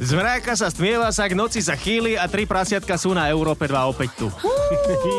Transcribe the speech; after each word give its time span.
Zmráka 0.00 0.56
sa 0.56 0.72
stmieva 0.72 1.12
sa, 1.12 1.28
k 1.28 1.36
noci 1.36 1.60
sa 1.60 1.76
chýli 1.76 2.16
a 2.16 2.24
tri 2.24 2.48
prasiatka 2.48 2.96
sú 2.96 3.12
na 3.12 3.28
Európe 3.28 3.68
2 3.68 3.92
opäť 3.92 4.16
tu. 4.16 4.32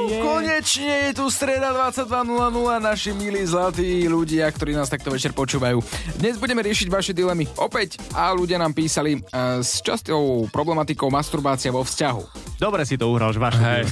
yeah. 0.09 0.25
Konečne 0.25 1.13
je 1.13 1.21
tu 1.21 1.29
streda 1.29 1.69
22.00, 1.69 2.81
naši 2.81 3.13
milí 3.13 3.45
zlatí 3.45 4.09
ľudia, 4.09 4.49
ktorí 4.49 4.73
nás 4.73 4.89
takto 4.89 5.13
večer 5.13 5.37
počúvajú. 5.37 5.85
Dnes 6.17 6.41
budeme 6.41 6.65
riešiť 6.65 6.89
vaše 6.89 7.13
dilemy 7.13 7.45
opäť 7.61 8.01
a 8.17 8.33
ľudia 8.33 8.57
nám 8.57 8.73
písali 8.73 9.21
uh, 9.21 9.61
s 9.61 9.85
častou 9.85 10.49
problematikou 10.49 11.13
masturbácia 11.13 11.69
vo 11.69 11.85
vzťahu. 11.85 12.57
Dobre 12.57 12.81
si 12.85 12.97
to 12.97 13.09
uhral, 13.09 13.33
že 13.33 13.41
Hej. 13.41 13.85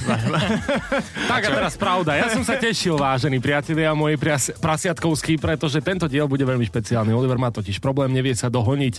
tak 1.30 1.42
a 1.42 1.50
teraz 1.58 1.74
pravda. 1.74 2.18
Ja 2.18 2.30
som 2.30 2.46
sa 2.46 2.58
tešil, 2.58 2.94
vážení 2.98 3.42
priatelia 3.42 3.94
moji 3.94 4.18
prias- 4.18 4.54
prasiatkovskí, 4.58 5.38
pretože 5.38 5.78
tento 5.82 6.06
diel 6.06 6.30
bude 6.30 6.42
veľmi 6.46 6.66
špeciálny. 6.66 7.10
Oliver 7.10 7.38
má 7.38 7.50
totiž 7.50 7.82
problém, 7.82 8.14
nevie 8.14 8.34
sa 8.34 8.46
dohoniť. 8.46 8.94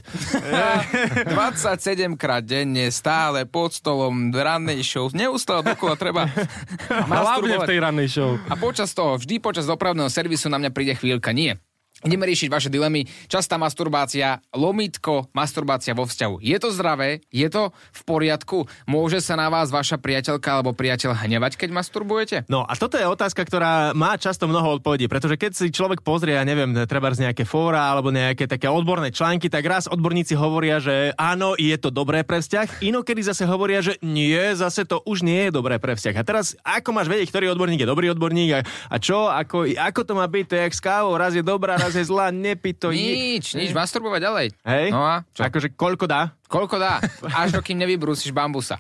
27 1.82 2.14
krát 2.14 2.46
denne, 2.46 2.94
stále 2.94 3.50
pod 3.50 3.74
stolom, 3.74 4.30
v 4.30 4.38
rannej 4.38 4.86
show, 4.86 5.10
neustále 5.18 5.66
dokola 5.66 5.98
treba 5.98 6.30
Hlavne 7.10 7.58
v 7.58 7.66
tej 7.66 7.80
rannej 7.82 8.06
show. 8.06 8.38
A 8.46 8.54
počas 8.54 8.94
toho, 8.94 9.18
vždy 9.18 9.42
počas 9.42 9.66
dopravného 9.66 10.06
servisu 10.06 10.46
na 10.46 10.62
mňa 10.62 10.70
príde 10.70 10.94
chvíľka. 10.94 11.34
Nie. 11.34 11.58
Ideme 12.02 12.26
riešiť 12.26 12.50
vaše 12.50 12.74
dilemy. 12.74 13.06
Častá 13.30 13.62
masturbácia, 13.62 14.42
lomitko, 14.58 15.30
masturbácia 15.38 15.94
vo 15.94 16.10
vzťahu. 16.10 16.42
Je 16.42 16.58
to 16.58 16.74
zdravé? 16.74 17.22
Je 17.30 17.46
to 17.46 17.70
v 17.94 18.02
poriadku? 18.10 18.66
Môže 18.90 19.22
sa 19.22 19.38
na 19.38 19.54
vás 19.54 19.70
vaša 19.70 20.02
priateľka 20.02 20.50
alebo 20.50 20.74
priateľ 20.74 21.14
hnevať, 21.14 21.62
keď 21.62 21.70
masturbujete? 21.70 22.38
No 22.50 22.66
a 22.66 22.74
toto 22.74 22.98
je 22.98 23.06
otázka, 23.06 23.46
ktorá 23.46 23.94
má 23.94 24.18
často 24.18 24.50
mnoho 24.50 24.82
odpovedí, 24.82 25.06
pretože 25.06 25.38
keď 25.38 25.52
si 25.54 25.70
človek 25.70 26.02
pozrie, 26.02 26.34
ja 26.34 26.42
neviem, 26.42 26.74
treba 26.90 27.14
z 27.14 27.30
nejaké 27.30 27.46
fóra 27.46 27.94
alebo 27.94 28.10
nejaké 28.10 28.50
také 28.50 28.66
odborné 28.66 29.14
články, 29.14 29.46
tak 29.46 29.62
raz 29.70 29.86
odborníci 29.86 30.34
hovoria, 30.34 30.82
že 30.82 31.14
áno, 31.22 31.54
je 31.54 31.78
to 31.78 31.94
dobré 31.94 32.26
pre 32.26 32.42
vzťah, 32.42 32.82
inokedy 32.82 33.22
zase 33.22 33.46
hovoria, 33.46 33.86
že 33.86 34.02
nie, 34.02 34.42
zase 34.58 34.90
to 34.90 35.06
už 35.06 35.22
nie 35.22 35.48
je 35.48 35.52
dobré 35.54 35.78
pre 35.78 35.94
vzťah. 35.94 36.18
A 36.18 36.26
teraz 36.26 36.58
ako 36.66 36.98
máš 36.98 37.14
vedieť, 37.14 37.30
ktorý 37.30 37.54
odborník 37.54 37.86
je 37.86 37.92
dobrý 37.94 38.10
odborník 38.10 38.50
a, 38.58 38.60
a 38.90 38.96
čo, 38.98 39.30
ako, 39.30 39.70
ako 39.70 40.02
to 40.02 40.14
má 40.18 40.26
byť, 40.26 40.46
to 40.50 40.56
je 40.58 40.62
jak 40.66 40.74
s 40.74 40.82
kávou, 40.82 41.14
raz 41.14 41.38
je 41.38 41.46
dobrá, 41.46 41.78
raz 41.78 41.91
je 41.96 42.06
zlá, 42.08 42.32
nepí 42.32 42.72
to. 42.76 42.94
Nič, 42.94 43.56
nič, 43.56 43.72
masturbovať 43.76 44.22
ďalej. 44.22 44.48
Hej? 44.64 44.86
No 44.92 45.02
a 45.04 45.24
čo? 45.32 45.42
Akože 45.44 45.74
koľko 45.74 46.06
dá? 46.08 46.36
Koľko 46.52 46.76
dá? 46.76 47.00
Až 47.32 47.56
dokým 47.56 47.80
nevybrúsiš 47.80 48.36
bambusa. 48.36 48.76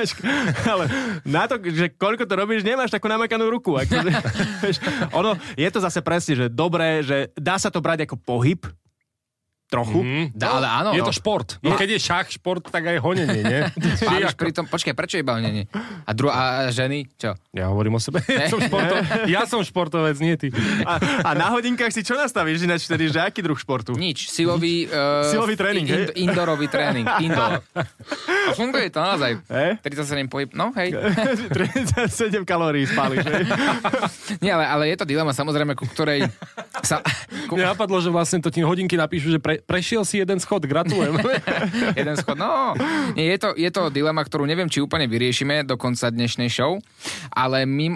Ale 0.70 0.84
na 1.24 1.48
to, 1.48 1.56
že 1.64 1.96
koľko 1.96 2.28
to 2.28 2.34
robíš, 2.36 2.64
nemáš 2.64 2.92
takú 2.92 3.08
namakanú 3.08 3.48
ruku. 3.48 3.80
Akože, 3.80 4.12
ono, 5.18 5.36
je 5.56 5.68
to 5.72 5.80
zase 5.80 6.04
presne, 6.04 6.32
že 6.36 6.46
dobré, 6.52 7.00
že 7.00 7.32
dá 7.32 7.56
sa 7.56 7.72
to 7.72 7.80
brať 7.80 8.04
ako 8.04 8.20
pohyb, 8.20 8.60
trochu. 9.68 10.00
Mm, 10.00 10.26
dá, 10.32 10.56
ale 10.58 10.66
áno. 10.66 10.90
Je 10.96 11.04
to 11.04 11.12
šport. 11.12 11.60
No, 11.60 11.76
keď 11.76 11.96
je 11.96 11.98
šach 12.00 12.28
šport, 12.32 12.64
tak 12.64 12.88
aj 12.88 12.98
honenie, 13.04 13.42
nie? 13.44 13.60
Spáliš 14.00 14.32
pri 14.32 14.50
tom, 14.56 14.64
počkaj, 14.64 14.96
prečo 14.96 15.20
iba 15.20 15.36
honenie? 15.36 15.68
A, 16.08 16.10
dru- 16.16 16.32
a 16.32 16.72
ženy, 16.72 17.04
čo? 17.20 17.36
Ja 17.52 17.68
hovorím 17.68 17.96
o 17.96 18.02
sebe. 18.02 18.24
Ja 18.38 18.48
som, 18.48 18.60
športo, 18.64 18.94
ja 19.28 19.42
som 19.44 19.60
športovec, 19.60 20.16
nie 20.24 20.32
ty. 20.40 20.48
A, 20.88 20.96
a 21.20 21.30
na 21.36 21.52
hodinkách 21.52 21.92
si 21.92 22.00
čo 22.00 22.16
nastavíš 22.16 22.64
ináč 22.64 22.88
vtedy, 22.88 23.12
že 23.12 23.20
aký 23.20 23.44
druh 23.44 23.58
športu? 23.60 23.92
Nič, 23.92 24.32
silový... 24.32 24.88
Uh, 24.88 25.28
Silový 25.28 25.52
tréning, 25.58 25.84
in, 25.84 25.92
hej? 25.92 26.04
Indoorový 26.16 26.70
tréning, 26.70 27.04
indoor. 27.26 27.60
A 27.76 28.50
funguje 28.56 28.88
to 28.88 29.04
naozaj. 29.04 29.36
Hej? 29.52 29.84
37 29.84 30.32
pohyb, 30.32 30.48
no 30.56 30.72
hej. 30.80 30.96
37 31.52 32.46
kalórií 32.48 32.88
spáliš, 32.88 33.26
hej? 33.26 33.44
Nie, 34.40 34.56
ale, 34.56 34.64
ale 34.64 34.82
je 34.88 34.96
to 34.96 35.04
dilema 35.04 35.36
samozrejme, 35.36 35.76
ku 35.76 35.84
ktorej 35.84 36.24
sa... 36.80 37.04
Ku... 37.50 37.58
Mne 37.58 37.74
napadlo, 37.74 37.98
že 38.00 38.08
vlastne 38.08 38.38
to 38.40 38.48
ti 38.48 38.64
hodinky 38.64 38.96
napíšu, 38.96 39.34
že 39.34 39.40
pre, 39.42 39.57
prešiel 39.64 40.02
si 40.06 40.20
jeden 40.20 40.38
schod, 40.38 40.62
gratulujem. 40.66 41.18
jeden 42.00 42.14
schod, 42.20 42.36
no. 42.38 42.76
Nie, 43.18 43.34
je, 43.34 43.38
to, 43.40 43.48
je 43.56 43.70
to 43.72 43.88
dilema, 43.88 44.22
ktorú 44.22 44.44
neviem, 44.44 44.70
či 44.70 44.84
úplne 44.84 45.08
vyriešime 45.10 45.64
do 45.64 45.74
konca 45.80 46.12
dnešnej 46.12 46.52
show, 46.52 46.78
ale 47.32 47.64
my... 47.64 47.86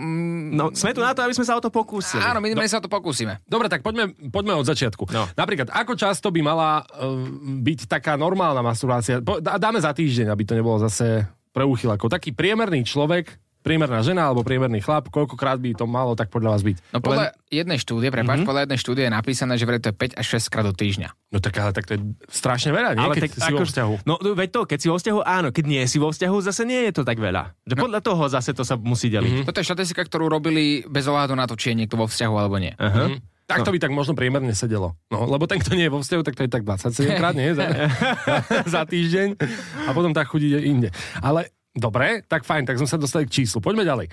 No, 0.57 0.75
sme 0.75 0.97
tu 0.97 1.05
na 1.05 1.13
to, 1.13 1.23
aby 1.23 1.35
sme 1.37 1.47
sa 1.47 1.59
o 1.59 1.63
to 1.63 1.69
pokúsili. 1.69 2.23
Áno, 2.23 2.43
my, 2.43 2.57
my 2.57 2.69
sa 2.69 2.81
o 2.81 2.85
to 2.85 2.91
pokúsime. 2.91 3.39
Dobre, 3.47 3.71
tak 3.71 3.85
poďme, 3.87 4.17
poďme 4.33 4.59
od 4.59 4.67
začiatku. 4.67 5.11
No. 5.13 5.29
Napríklad, 5.37 5.71
ako 5.71 5.93
často 5.95 6.33
by 6.33 6.41
mala 6.41 6.83
uh, 6.83 7.21
byť 7.61 7.87
taká 7.87 8.19
normálna 8.19 8.65
masturbácia? 8.65 9.21
Po, 9.21 9.39
dá- 9.39 9.61
dáme 9.61 9.79
za 9.79 9.93
týždeň, 9.93 10.33
aby 10.33 10.43
to 10.43 10.57
nebolo 10.57 10.81
zase 10.83 11.27
pre 11.53 11.69
úchylákov. 11.69 12.09
Taký 12.09 12.33
priemerný 12.33 12.83
človek, 12.83 13.37
priemerná 13.63 14.03
žena 14.03 14.29
alebo 14.29 14.43
priemerný 14.43 14.83
chlap, 14.83 15.09
koľkokrát 15.09 15.63
by 15.63 15.79
to 15.79 15.87
malo 15.87 16.19
tak 16.19 16.29
podľa 16.29 16.59
vás 16.59 16.63
byť? 16.67 16.77
No 16.91 16.99
podľa 16.99 17.33
jednej 17.49 17.79
štúdie, 17.79 18.11
prepáč, 18.11 18.43
mm-hmm. 18.43 18.51
podľa 18.51 18.63
jednej 18.67 18.81
štúdie 18.83 19.05
je 19.07 19.13
napísané, 19.15 19.55
že 19.57 19.65
vraj 19.65 19.81
to 19.81 19.95
je 19.95 19.97
5 19.97 20.21
až 20.21 20.27
6 20.43 20.53
krát 20.53 20.67
do 20.67 20.75
týždňa. 20.75 21.09
No 21.31 21.39
tak 21.39 21.55
ale 21.63 21.71
tak 21.71 21.87
to 21.87 21.97
je 21.97 22.01
strašne 22.29 22.75
veľa, 22.75 22.99
nie? 22.99 23.07
Ale 23.07 23.15
keď 23.17 23.31
tak, 23.31 23.47
si 23.47 23.53
vo 23.55 23.61
ako- 23.63 23.71
vzťahu. 23.71 23.95
No 24.05 24.15
veď 24.21 24.49
to, 24.51 24.61
keď 24.67 24.79
si 24.83 24.89
vo 24.91 24.97
vzťahu, 24.99 25.21
áno, 25.23 25.49
keď 25.55 25.65
nie 25.65 25.83
si 25.87 25.97
vo 26.03 26.11
vzťahu, 26.11 26.37
zase 26.43 26.63
nie 26.67 26.91
je 26.91 26.93
to 26.99 27.03
tak 27.07 27.23
veľa. 27.23 27.55
Že 27.65 27.75
podľa 27.79 28.01
toho 28.03 28.23
zase 28.27 28.51
to 28.53 28.67
sa 28.67 28.75
musí 28.75 29.09
deliť. 29.09 29.31
Mhm. 29.31 29.37
Mm-hmm. 29.43 29.49
Toto 29.49 29.59
je 29.63 29.67
štatistika, 29.71 30.03
ktorú 30.05 30.27
robili 30.27 30.83
bez 30.91 31.07
ohľadu 31.07 31.39
na 31.39 31.47
to, 31.47 31.55
či 31.55 31.73
je 31.73 31.87
niekto 31.87 31.95
vo 31.95 32.11
vzťahu 32.11 32.35
alebo 32.35 32.59
nie. 32.59 32.75
Aha. 32.77 33.15
Mhm. 33.15 33.33
Tak 33.53 33.69
to 33.69 33.75
by 33.75 33.79
tak 33.83 33.93
možno 33.93 34.17
priemerne 34.17 34.55
sedelo. 34.57 34.97
No, 35.13 35.29
lebo 35.29 35.45
ten, 35.45 35.61
kto 35.61 35.77
nie 35.77 35.85
je 35.85 35.93
vo 35.93 36.01
vzťahu, 36.01 36.23
tak 36.25 36.35
to 36.41 36.49
je 36.49 36.51
tak 36.51 36.65
27 36.65 37.21
krát, 37.21 37.37
nie? 37.37 37.53
Za, 37.53 37.69
za 38.81 38.83
týždeň. 38.89 39.37
A 39.85 39.91
potom 39.93 40.17
tak 40.17 40.33
chudí 40.33 40.57
inde. 40.57 40.89
Ale 41.21 41.53
dobre, 41.73 42.23
tak 42.29 42.45
fajn, 42.45 42.69
tak 42.69 42.79
sme 42.79 42.89
sa 42.89 43.01
dostali 43.01 43.25
k 43.27 43.43
číslu. 43.43 43.61
Poďme 43.61 43.85
ďalej. 43.85 44.07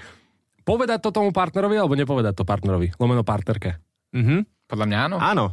Povedať 0.63 0.99
to 1.01 1.09
tomu 1.09 1.31
partnerovi 1.33 1.75
alebo 1.79 1.95
nepovedať 1.95 2.33
to 2.37 2.43
partnerovi? 2.45 2.93
Lomeno 2.99 3.23
partnerke. 3.23 3.79
Mhm. 4.15 4.67
Podľa 4.69 4.85
mňa 4.85 4.97
áno. 5.09 5.17
Áno. 5.17 5.45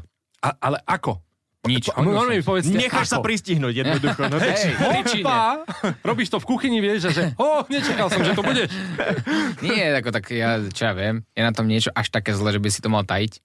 A, 0.44 0.48
ale 0.60 0.78
ako? 0.84 1.24
Nič. 1.66 1.90
A 1.90 1.98
normálne 1.98 2.38
mi 2.38 2.44
povedzte, 2.46 2.78
Necháš 2.78 3.10
sa 3.10 3.18
ako? 3.18 3.26
pristihnúť 3.26 3.74
jednoducho. 3.74 4.22
No, 4.30 4.38
Hej, 4.38 4.78
príčine. 4.78 5.26
Opa! 5.26 5.66
Robíš 6.06 6.30
to 6.30 6.38
v 6.38 6.46
kuchyni, 6.46 6.78
vieš, 6.78 7.10
a 7.10 7.10
že 7.10 7.22
oh, 7.34 7.66
nečakal 7.66 8.06
som, 8.06 8.22
že 8.22 8.38
to 8.38 8.46
budeš. 8.46 8.70
Nie, 9.66 9.98
ako 9.98 10.14
tak 10.14 10.30
ja, 10.30 10.62
čo 10.70 10.82
ja 10.86 10.94
viem, 10.94 11.26
je 11.34 11.42
na 11.42 11.50
tom 11.50 11.66
niečo 11.66 11.90
až 11.90 12.14
také 12.14 12.38
zle, 12.38 12.54
že 12.54 12.62
by 12.62 12.68
si 12.70 12.78
to 12.78 12.86
mal 12.86 13.02
tajiť. 13.02 13.42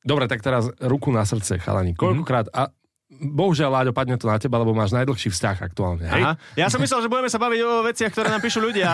Dobre, 0.00 0.24
tak 0.32 0.40
teraz 0.40 0.72
ruku 0.80 1.12
na 1.12 1.28
srdce, 1.28 1.60
chalani. 1.60 1.92
Koľkokrát, 1.92 2.48
a 2.56 2.72
bohužiaľ, 3.18 3.70
Láďo, 3.82 3.92
padne 3.92 4.14
to 4.14 4.30
na 4.30 4.38
teba, 4.38 4.62
lebo 4.62 4.70
máš 4.72 4.94
najdlhší 4.94 5.28
vzťah 5.34 5.56
aktuálne. 5.60 6.06
Hej? 6.06 6.22
Aha. 6.22 6.32
Ja 6.54 6.70
som 6.70 6.78
myslel, 6.78 7.04
že 7.04 7.08
budeme 7.10 7.26
sa 7.26 7.42
baviť 7.42 7.60
o 7.66 7.70
veciach, 7.84 8.10
ktoré 8.14 8.28
nám 8.30 8.42
píšu 8.42 8.62
ľudia. 8.62 8.88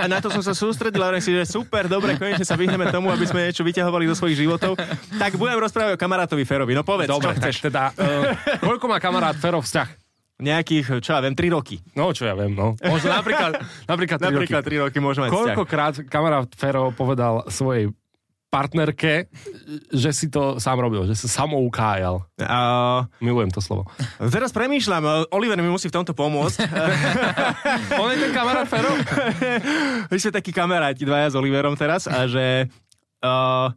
A, 0.00 0.06
na 0.06 0.22
to 0.22 0.30
som 0.30 0.40
sa 0.40 0.54
sústredil 0.54 1.02
a 1.02 1.10
si, 1.18 1.34
že 1.34 1.44
super, 1.44 1.90
dobre, 1.90 2.14
konečne 2.14 2.46
sa 2.46 2.54
vyhneme 2.54 2.88
tomu, 2.94 3.10
aby 3.10 3.26
sme 3.26 3.50
niečo 3.50 3.66
vyťahovali 3.66 4.06
zo 4.10 4.16
svojich 4.24 4.38
životov. 4.46 4.78
Tak 5.18 5.36
budem 5.36 5.58
rozprávať 5.58 5.94
o 5.94 5.98
kamarátovi 6.00 6.46
Ferovi. 6.46 6.72
No 6.72 6.86
povedz, 6.86 7.10
Dobre, 7.10 7.34
čo 7.34 7.42
chceš. 7.42 7.66
teda, 7.68 7.90
uh, 7.94 8.30
koľko 8.62 8.86
má 8.86 9.02
kamarát 9.02 9.36
Fero 9.36 9.58
vzťah? 9.60 9.88
Nejakých, 10.34 10.98
čo 10.98 11.14
ja 11.14 11.22
viem, 11.22 11.38
3 11.38 11.46
roky. 11.54 11.78
No, 11.94 12.10
čo 12.10 12.26
ja 12.26 12.34
viem, 12.34 12.50
no. 12.50 12.74
Možno 12.82 13.14
napríklad, 13.14 13.54
napríklad 13.86 14.18
3 14.18 14.34
Napríklad 14.34 14.62
roky. 14.66 14.74
3 14.78 14.84
roky 14.90 14.98
môžeme. 14.98 15.26
Koľkokrát 15.30 15.94
kamarát 16.10 16.50
Fero 16.58 16.90
povedal 16.90 17.46
svojej 17.46 17.94
partnerke, 18.54 19.26
že 19.90 20.14
si 20.14 20.30
to 20.30 20.62
sám 20.62 20.78
robil, 20.78 21.10
že 21.10 21.18
sa 21.18 21.42
samoukájal. 21.42 22.22
A, 22.38 23.02
Milujem 23.18 23.50
to 23.50 23.58
slovo. 23.58 23.90
teraz 24.30 24.54
premýšľam, 24.54 25.26
Oliver 25.34 25.58
mi 25.58 25.66
musí 25.66 25.90
v 25.90 25.98
tomto 25.98 26.14
pomôcť. 26.14 26.62
On 28.02 28.06
je 28.14 28.18
ten 28.22 28.30
kamarát 28.30 28.70
Fero? 28.70 28.94
My 30.10 30.16
sme 30.22 30.30
takí 30.30 30.54
kamaráti 30.54 31.02
dvaja 31.02 31.34
s 31.34 31.38
Oliverom 31.38 31.74
teraz 31.74 32.06
a 32.06 32.30
že... 32.30 32.70
Uh, 33.24 33.72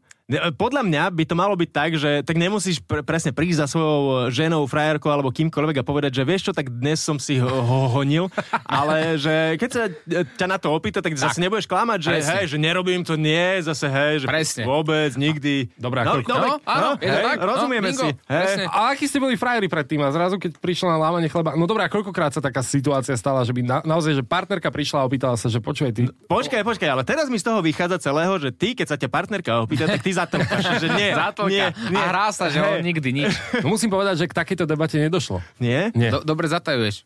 podľa 0.59 0.83
mňa 0.83 1.03
by 1.07 1.23
to 1.23 1.35
malo 1.39 1.55
byť 1.55 1.69
tak, 1.71 1.91
že 1.95 2.19
tak 2.27 2.35
nemusíš 2.35 2.83
pre, 2.83 2.99
presne 2.99 3.31
prísť 3.31 3.63
za 3.63 3.67
svojou 3.71 4.27
ženou, 4.27 4.67
frajerkou 4.67 5.07
alebo 5.07 5.31
kýmkoľvek 5.31 5.79
a 5.79 5.87
povedať, 5.87 6.19
že 6.19 6.27
vieš 6.27 6.51
čo, 6.51 6.53
tak 6.53 6.67
dnes 6.67 6.99
som 6.99 7.15
si 7.15 7.39
ho, 7.39 7.47
ho 7.47 7.87
honil, 7.95 8.27
ale 8.67 9.15
že 9.15 9.55
keď 9.55 9.69
sa 9.71 9.83
e, 9.87 10.27
ťa 10.35 10.47
na 10.51 10.59
to 10.59 10.75
opýta, 10.75 10.99
tak 10.99 11.15
zase 11.15 11.39
nebudeš 11.39 11.63
klamať, 11.63 11.99
že 12.03 12.11
Presne. 12.19 12.31
hej, 12.35 12.43
že 12.51 12.57
nerobím 12.59 13.07
to, 13.07 13.15
nie, 13.15 13.63
zase 13.63 13.87
hej, 13.87 14.13
že 14.19 14.27
Presne. 14.27 14.67
vôbec, 14.67 15.15
nikdy. 15.15 15.71
Dobre, 15.79 16.03
a 16.03 16.11
no, 16.11 16.19
dobre, 16.19 16.47
No, 16.47 16.59
áno, 16.67 16.89
je 16.99 17.07
to 17.07 17.19
hej, 17.23 17.23
tak, 17.23 17.37
no, 17.39 17.45
rozumieme 17.47 17.89
bingo, 17.95 18.03
si. 18.03 18.09
Hej. 18.27 18.27
presne. 18.27 18.63
A 18.67 18.79
akí 18.91 19.05
ste 19.07 19.23
boli 19.23 19.39
frajeri 19.39 19.71
predtým 19.71 20.03
a 20.03 20.11
zrazu, 20.11 20.35
keď 20.35 20.59
prišla 20.59 20.91
na 20.91 21.07
lámanie 21.07 21.31
chleba, 21.31 21.55
no 21.55 21.63
dobré, 21.63 21.87
a 21.87 21.89
koľkokrát 21.89 22.35
sa 22.35 22.43
taká 22.43 22.59
situácia 22.59 23.15
stala, 23.15 23.47
že 23.47 23.55
by 23.55 23.61
na, 23.63 23.77
naozaj, 23.79 24.19
že 24.19 24.23
partnerka 24.27 24.67
prišla 24.75 25.03
a 25.03 25.07
opýtala 25.07 25.39
sa, 25.39 25.47
že 25.47 25.63
počúvaj 25.63 25.95
ty, 25.95 26.11
Počkaj, 26.27 26.67
počkaj, 26.67 26.89
ale 26.91 27.07
teraz 27.07 27.31
mi 27.31 27.39
z 27.39 27.47
toho 27.47 27.63
vychádza 27.63 28.11
celého, 28.11 28.35
že 28.43 28.51
ty, 28.51 28.75
keď 28.75 28.87
sa 28.91 28.97
ťa 28.99 29.07
partnerka 29.07 29.63
opýta, 29.63 29.87
tak 29.87 30.03
ty 30.03 30.11
zatlkáš, 30.17 30.63
že 30.81 30.87
nie, 30.97 31.13
Zátlka. 31.13 31.49
nie, 31.53 31.65
nie. 31.93 32.01
A 32.01 32.09
hrá 32.09 32.27
sa, 32.33 32.49
že 32.49 32.57
on 32.57 32.81
nikdy 32.81 33.09
nič. 33.13 33.31
no 33.61 33.69
musím 33.69 33.93
povedať, 33.93 34.17
že 34.17 34.25
k 34.25 34.33
takejto 34.33 34.65
debate 34.65 34.97
nedošlo. 34.97 35.39
Nie? 35.61 35.93
Nie. 35.93 36.09
Do, 36.09 36.25
dobre 36.25 36.49
zatajuješ. 36.49 37.05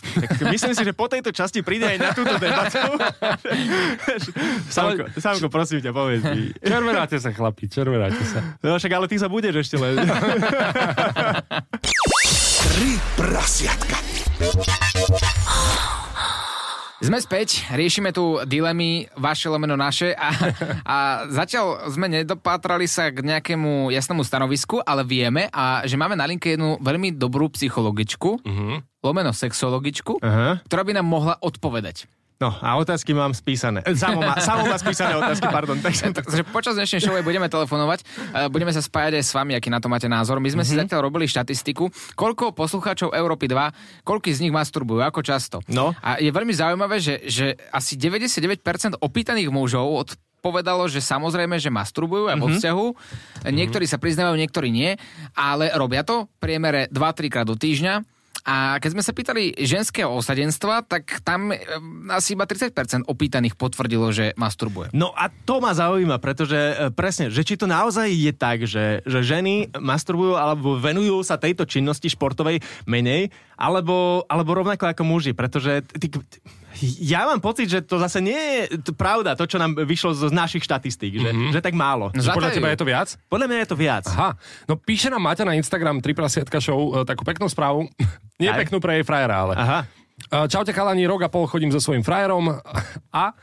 Tak 0.00 0.48
myslím 0.48 0.72
si, 0.72 0.80
že 0.80 0.96
po 0.96 1.12
tejto 1.12 1.28
časti 1.28 1.60
príde 1.60 1.84
aj 1.84 1.98
na 2.00 2.10
túto 2.16 2.32
debatu. 2.40 2.80
Samko, 4.72 5.12
Samko, 5.20 5.52
prosím 5.52 5.84
ťa, 5.84 5.92
povedz 5.92 6.24
mi. 6.24 6.56
Červenáte 6.56 7.20
sa, 7.20 7.28
chlapi, 7.36 7.68
červenáte 7.68 8.24
sa. 8.24 8.40
No 8.64 8.80
však 8.80 8.92
ale 8.96 9.06
ty 9.12 9.20
sa 9.20 9.28
budeš 9.28 9.60
ešte 9.60 9.76
len. 9.76 10.00
Tri 12.64 12.90
prasiatka. 13.12 14.00
Sme 17.00 17.16
späť, 17.16 17.64
riešime 17.72 18.12
tu 18.12 18.36
dilemy 18.44 19.08
vaše 19.16 19.48
lomeno 19.48 19.72
naše 19.72 20.12
a, 20.12 20.28
a 20.84 20.96
zatiaľ 21.32 21.88
sme 21.88 22.12
nedopátrali 22.12 22.84
sa 22.84 23.08
k 23.08 23.24
nejakému 23.24 23.88
jasnému 23.88 24.20
stanovisku, 24.20 24.84
ale 24.84 25.00
vieme, 25.08 25.48
a 25.48 25.80
že 25.88 25.96
máme 25.96 26.12
na 26.12 26.28
linke 26.28 26.52
jednu 26.52 26.76
veľmi 26.76 27.16
dobrú 27.16 27.48
psychologičku, 27.56 28.44
uh-huh. 28.44 28.84
lomeno 29.00 29.32
sexologičku, 29.32 30.20
Aha. 30.20 30.60
ktorá 30.68 30.84
by 30.84 31.00
nám 31.00 31.08
mohla 31.08 31.34
odpovedať. 31.40 32.04
No 32.40 32.48
a 32.56 32.80
otázky 32.80 33.12
mám 33.12 33.36
spísané. 33.36 33.84
Samo 33.92 34.24
má, 34.24 34.40
samo 34.40 34.64
má 34.64 34.80
spísané 34.80 35.12
otázky, 35.12 35.44
pardon. 35.52 35.76
Takže 35.76 36.40
počas 36.48 36.72
dnešnej 36.72 37.04
show 37.04 37.12
budeme 37.20 37.52
telefonovať, 37.52 38.00
e, 38.00 38.48
budeme 38.48 38.72
sa 38.72 38.80
spájať 38.80 39.20
aj 39.20 39.24
s 39.28 39.32
vami, 39.36 39.52
aký 39.52 39.68
na 39.68 39.76
to 39.76 39.92
máte 39.92 40.08
názor. 40.08 40.40
My 40.40 40.48
sme 40.48 40.64
mm-hmm. 40.64 40.72
si 40.72 40.80
zatiaľ 40.80 41.04
robili 41.04 41.28
štatistiku, 41.28 41.92
koľko 42.16 42.56
poslucháčov 42.56 43.12
Európy 43.12 43.44
2, 43.44 44.08
koľko 44.08 44.32
z 44.32 44.40
nich 44.40 44.56
masturbujú, 44.56 45.04
ako 45.04 45.20
často. 45.20 45.60
No. 45.68 45.92
A 46.00 46.16
je 46.16 46.32
veľmi 46.32 46.56
zaujímavé, 46.56 46.96
že, 46.96 47.20
že 47.28 47.60
asi 47.76 48.00
99% 48.00 48.64
opýtaných 49.04 49.52
mužov 49.52 49.84
od 49.84 50.08
povedalo, 50.40 50.88
že 50.88 51.04
samozrejme, 51.04 51.60
že 51.60 51.68
masturbujú 51.68 52.32
aj 52.32 52.40
vo 52.40 52.48
vzťahu. 52.48 52.86
Niektorí 53.52 53.84
sa 53.84 54.00
priznávajú, 54.00 54.40
niektorí 54.40 54.72
nie, 54.72 54.96
ale 55.36 55.68
robia 55.76 56.00
to 56.00 56.24
v 56.24 56.36
priemere 56.40 56.88
2-3 56.88 57.28
krát 57.28 57.44
do 57.44 57.52
týždňa. 57.52 58.19
A 58.44 58.80
keď 58.80 58.90
sme 58.96 59.02
sa 59.04 59.12
pýtali 59.12 59.52
ženského 59.60 60.08
osadenstva, 60.08 60.86
tak 60.88 61.20
tam 61.20 61.52
e, 61.52 61.60
asi 62.08 62.32
iba 62.32 62.48
30% 62.48 63.04
opýtaných 63.04 63.54
potvrdilo, 63.54 64.08
že 64.10 64.32
masturbuje. 64.40 64.92
No 64.96 65.12
a 65.12 65.28
to 65.28 65.60
ma 65.60 65.76
zaujíma, 65.76 66.16
pretože 66.18 66.56
e, 66.56 66.74
presne, 66.94 67.28
že 67.28 67.44
či 67.44 67.60
to 67.60 67.68
naozaj 67.68 68.08
je 68.08 68.32
tak, 68.32 68.64
že, 68.64 69.04
že 69.04 69.20
ženy 69.20 69.72
masturbujú 69.76 70.40
alebo 70.40 70.80
venujú 70.80 71.20
sa 71.20 71.36
tejto 71.36 71.68
činnosti 71.68 72.08
športovej 72.08 72.64
menej, 72.88 73.28
alebo, 73.60 74.24
alebo 74.24 74.56
rovnako 74.56 74.88
ako 74.88 75.02
muži, 75.04 75.36
pretože 75.36 75.84
ty, 76.00 76.08
ja 76.82 77.28
mám 77.28 77.40
pocit, 77.44 77.68
že 77.68 77.80
to 77.84 78.00
zase 78.00 78.24
nie 78.24 78.36
je 78.36 78.60
t- 78.80 78.94
pravda, 78.96 79.36
to, 79.36 79.44
čo 79.44 79.60
nám 79.60 79.76
vyšlo 79.76 80.16
z 80.16 80.32
našich 80.32 80.64
štatistík, 80.64 81.20
že, 81.20 81.30
mm-hmm. 81.30 81.52
že 81.52 81.60
tak 81.60 81.76
málo. 81.76 82.08
No, 82.12 82.20
Že 82.20 82.32
podľa 82.32 82.52
teba 82.56 82.68
je 82.72 82.78
to 82.80 82.86
viac? 82.88 83.08
Podľa 83.28 83.46
mňa 83.46 83.58
je 83.60 83.68
to 83.68 83.76
viac. 83.76 84.04
Aha, 84.08 84.30
no 84.64 84.74
píše 84.80 85.12
nám 85.12 85.22
Maťa 85.24 85.44
na 85.44 85.54
Instagram 85.56 86.00
3 86.00 86.16
prasiatka 86.16 86.58
show 86.58 86.78
e, 86.96 87.04
takú 87.04 87.22
peknú 87.24 87.46
správu. 87.46 87.88
Nie 88.42 88.56
Aj. 88.56 88.58
peknú 88.64 88.80
pre 88.80 89.00
jej 89.00 89.04
frajera, 89.04 89.36
ale. 89.44 89.54
Aha. 89.56 89.80
E, 89.84 90.48
Čaute 90.48 90.72
chalani, 90.72 91.04
rok 91.04 91.24
a 91.24 91.28
pol 91.28 91.44
chodím 91.44 91.68
so 91.68 91.80
svojím 91.80 92.04
frajerom 92.04 92.56
a 93.22 93.36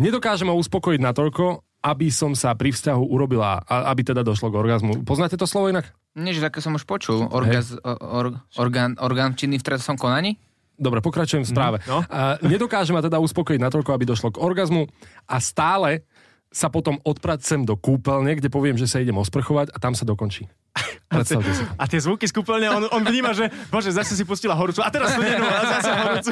nedokážem 0.00 0.48
ho 0.48 0.56
uspokojiť 0.56 1.00
natoľko, 1.00 1.60
aby 1.82 2.08
som 2.14 2.32
sa 2.38 2.54
pri 2.54 2.70
vzťahu 2.70 3.02
urobila, 3.10 3.58
aby 3.66 4.06
teda 4.06 4.22
došlo 4.22 4.54
k 4.54 4.58
orgazmu. 4.58 5.02
Poznáte 5.02 5.34
to 5.34 5.50
slovo 5.50 5.66
inak? 5.68 5.90
Nie, 6.14 6.30
že 6.30 6.44
také 6.44 6.62
som 6.62 6.76
už 6.76 6.86
počul. 6.86 7.26
Orgaz, 7.32 7.74
or, 7.82 8.38
orgán, 8.54 8.94
orgán 9.00 9.34
činný 9.34 9.58
v 9.58 9.66
trestnom 9.66 9.98
konaní? 9.98 10.38
Dobre, 10.76 10.98
pokračujem 11.04 11.44
v 11.44 11.48
správe. 11.48 11.76
no. 11.86 12.02
A 12.08 12.40
nedokážem 12.42 12.96
ma 12.96 13.04
teda 13.04 13.20
uspokojiť 13.20 13.60
natoľko, 13.60 13.90
aby 13.92 14.04
došlo 14.08 14.34
k 14.34 14.40
orgazmu 14.40 14.88
a 15.28 15.36
stále 15.38 16.04
sa 16.52 16.68
potom 16.68 17.00
odpracem 17.02 17.64
do 17.64 17.80
kúpeľne, 17.80 18.36
kde 18.36 18.52
poviem, 18.52 18.76
že 18.76 18.84
sa 18.84 19.00
idem 19.00 19.16
osprchovať 19.16 19.72
a 19.72 19.76
tam 19.80 19.96
sa 19.96 20.04
dokončí. 20.04 20.52
Predstavte 21.12 21.52
si. 21.52 21.64
A 21.76 21.84
tie 21.88 22.00
zvuky 22.00 22.24
z 22.28 22.32
kúpeľne, 22.32 22.68
on, 22.72 22.82
on 22.92 23.02
vníma, 23.04 23.32
že 23.36 23.48
bože, 23.72 23.92
zase 23.92 24.16
si 24.16 24.24
pustila 24.24 24.56
horúcu. 24.56 24.80
A 24.84 24.88
teraz 24.92 25.16
studenú, 25.16 25.44
a 25.44 25.64
zase 25.80 25.90
horúcu. 26.00 26.30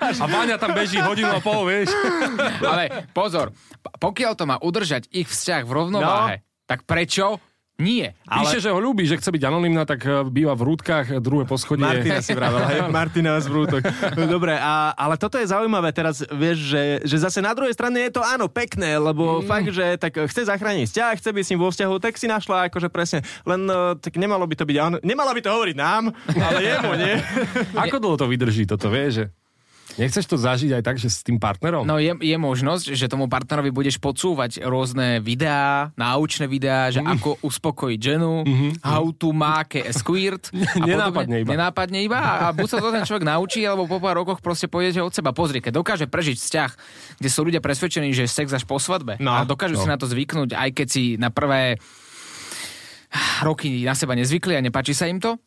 A 0.00 0.24
Váňa 0.28 0.56
tam 0.60 0.72
beží 0.76 1.00
hodinu 1.00 1.32
a 1.32 1.40
pol, 1.40 1.68
vieš. 1.68 1.92
Ale 2.72 3.08
pozor, 3.12 3.52
pokiaľ 4.00 4.32
to 4.36 4.44
má 4.44 4.56
udržať 4.60 5.08
ich 5.12 5.28
vzťah 5.28 5.62
v 5.64 5.72
rovnováhe, 5.72 6.34
tak 6.64 6.84
prečo 6.88 7.40
nie? 7.76 8.08
Píše, 8.24 8.64
že 8.64 8.72
ho 8.72 8.80
ľúbi, 8.80 9.04
že 9.04 9.20
chce 9.20 9.28
byť 9.28 9.42
anonimná, 9.52 9.84
tak 9.84 10.00
e, 10.08 10.24
býva 10.32 10.56
v 10.56 10.72
rúdkach, 10.72 11.20
druhé 11.20 11.44
poschodie. 11.44 11.84
Martina 11.84 12.24
si 12.24 12.32
vravel, 12.32 12.64
hej? 12.72 12.80
Martina 12.88 13.36
z 13.36 13.52
vrútok. 13.52 13.84
Dobre, 14.16 14.56
a, 14.56 14.96
ale 14.96 15.20
toto 15.20 15.36
je 15.36 15.44
zaujímavé 15.44 15.92
teraz, 15.92 16.24
vieš, 16.24 16.72
že, 16.72 16.82
že 17.04 17.16
zase 17.20 17.44
na 17.44 17.52
druhej 17.52 17.76
strane 17.76 18.08
je 18.08 18.16
to 18.16 18.24
áno, 18.24 18.48
pekné, 18.48 18.96
lebo 18.96 19.40
mm. 19.40 19.46
fakt, 19.46 19.68
že 19.68 20.00
tak 20.00 20.16
chce 20.24 20.48
zachrániť 20.48 20.88
vzťah, 20.88 21.12
chce 21.20 21.30
byť 21.36 21.44
s 21.44 21.50
ním 21.52 21.60
vo 21.60 21.68
vzťahu, 21.68 21.94
tak 22.00 22.16
si 22.16 22.24
našla 22.24 22.72
akože 22.72 22.88
presne, 22.88 23.20
len 23.44 23.68
eh, 23.68 23.92
tak 24.00 24.16
nemalo 24.16 24.48
by 24.48 24.56
to 24.56 24.64
byť, 24.64 24.76
nemala 25.04 25.36
by 25.36 25.40
to 25.44 25.52
hovoriť 25.52 25.76
nám, 25.76 26.16
ale 26.32 26.58
jemu, 26.64 26.92
nie? 26.96 27.14
Ako 27.84 28.00
dlho 28.00 28.16
to 28.16 28.24
vydrží 28.24 28.64
toto, 28.64 28.88
vieš? 28.88 29.20
Že... 29.20 29.45
Nechceš 29.94 30.26
to 30.26 30.34
zažiť 30.34 30.70
aj 30.72 30.82
tak, 30.82 30.96
že 30.96 31.06
s 31.06 31.22
tým 31.22 31.38
partnerom? 31.38 31.82
No 31.82 31.96
je, 31.96 32.10
je 32.12 32.34
možnosť, 32.34 32.90
že 32.90 33.06
tomu 33.06 33.26
partnerovi 33.26 33.70
budeš 33.70 33.96
podsúvať 33.96 34.58
rôzne 34.60 35.18
videá, 35.18 35.94
náučné 35.94 36.44
videá, 36.44 36.90
že 36.90 36.98
Mm. 36.98 37.14
ako 37.14 37.38
uspokojiť 37.40 38.00
ženu, 38.02 38.42
how 38.80 39.06
to 39.10 39.30
make 39.30 39.78
a 39.78 39.90
squirt. 39.90 40.50
a 40.74 40.82
Nenápadne 40.82 41.14
podobne. 41.30 41.36
iba. 41.40 41.50
Nenápadne 41.52 41.98
iba. 42.00 42.18
A 42.18 42.50
buď 42.50 42.68
sa 42.68 42.78
to 42.78 42.90
ten 42.90 43.02
človek 43.02 43.22
naučí, 43.22 43.62
alebo 43.62 43.86
po 43.86 43.96
pár 43.96 44.16
rokoch 44.16 44.40
proste 44.40 44.66
pôjdete 44.66 44.98
od 44.98 45.10
seba. 45.10 45.30
Pozri, 45.30 45.60
keď 45.60 45.72
dokáže 45.76 46.06
prežiť 46.06 46.36
vzťah, 46.36 46.70
kde 47.16 47.28
sú 47.28 47.40
ľudia 47.42 47.62
presvedčení, 47.62 48.10
že 48.10 48.26
sex 48.26 48.50
až 48.50 48.62
po 48.62 48.76
svadbe 48.76 49.16
No. 49.16 49.32
a 49.32 49.44
dokážu 49.44 49.76
si 49.76 49.86
na 49.86 49.94
to 49.94 50.04
zvyknúť, 50.04 50.50
aj 50.50 50.70
keď 50.72 50.86
si 50.88 51.14
na 51.14 51.30
prvé 51.30 51.78
roky 53.40 53.80
na 53.80 53.94
seba 53.94 54.12
nezvykli 54.12 54.52
a 54.52 54.60
nepáči 54.60 54.92
sa 54.92 55.06
im 55.06 55.16
to, 55.16 55.38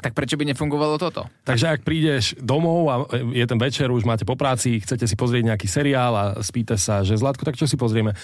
tak 0.00 0.12
prečo 0.12 0.34
by 0.34 0.44
nefungovalo 0.50 0.98
toto? 0.98 1.26
Takže 1.46 1.78
ak 1.78 1.80
prídeš 1.86 2.34
domov 2.40 2.80
a 2.90 2.94
je 3.32 3.44
ten 3.46 3.58
večer, 3.60 3.88
už 3.90 4.06
máte 4.06 4.26
po 4.26 4.34
práci, 4.34 4.82
chcete 4.82 5.06
si 5.06 5.14
pozrieť 5.14 5.54
nejaký 5.54 5.66
seriál 5.70 6.12
a 6.14 6.24
spýte 6.42 6.74
sa, 6.74 7.06
že 7.06 7.18
Zlatko, 7.18 7.46
tak 7.46 7.58
čo 7.58 7.70
si 7.70 7.78
pozrieme? 7.78 8.14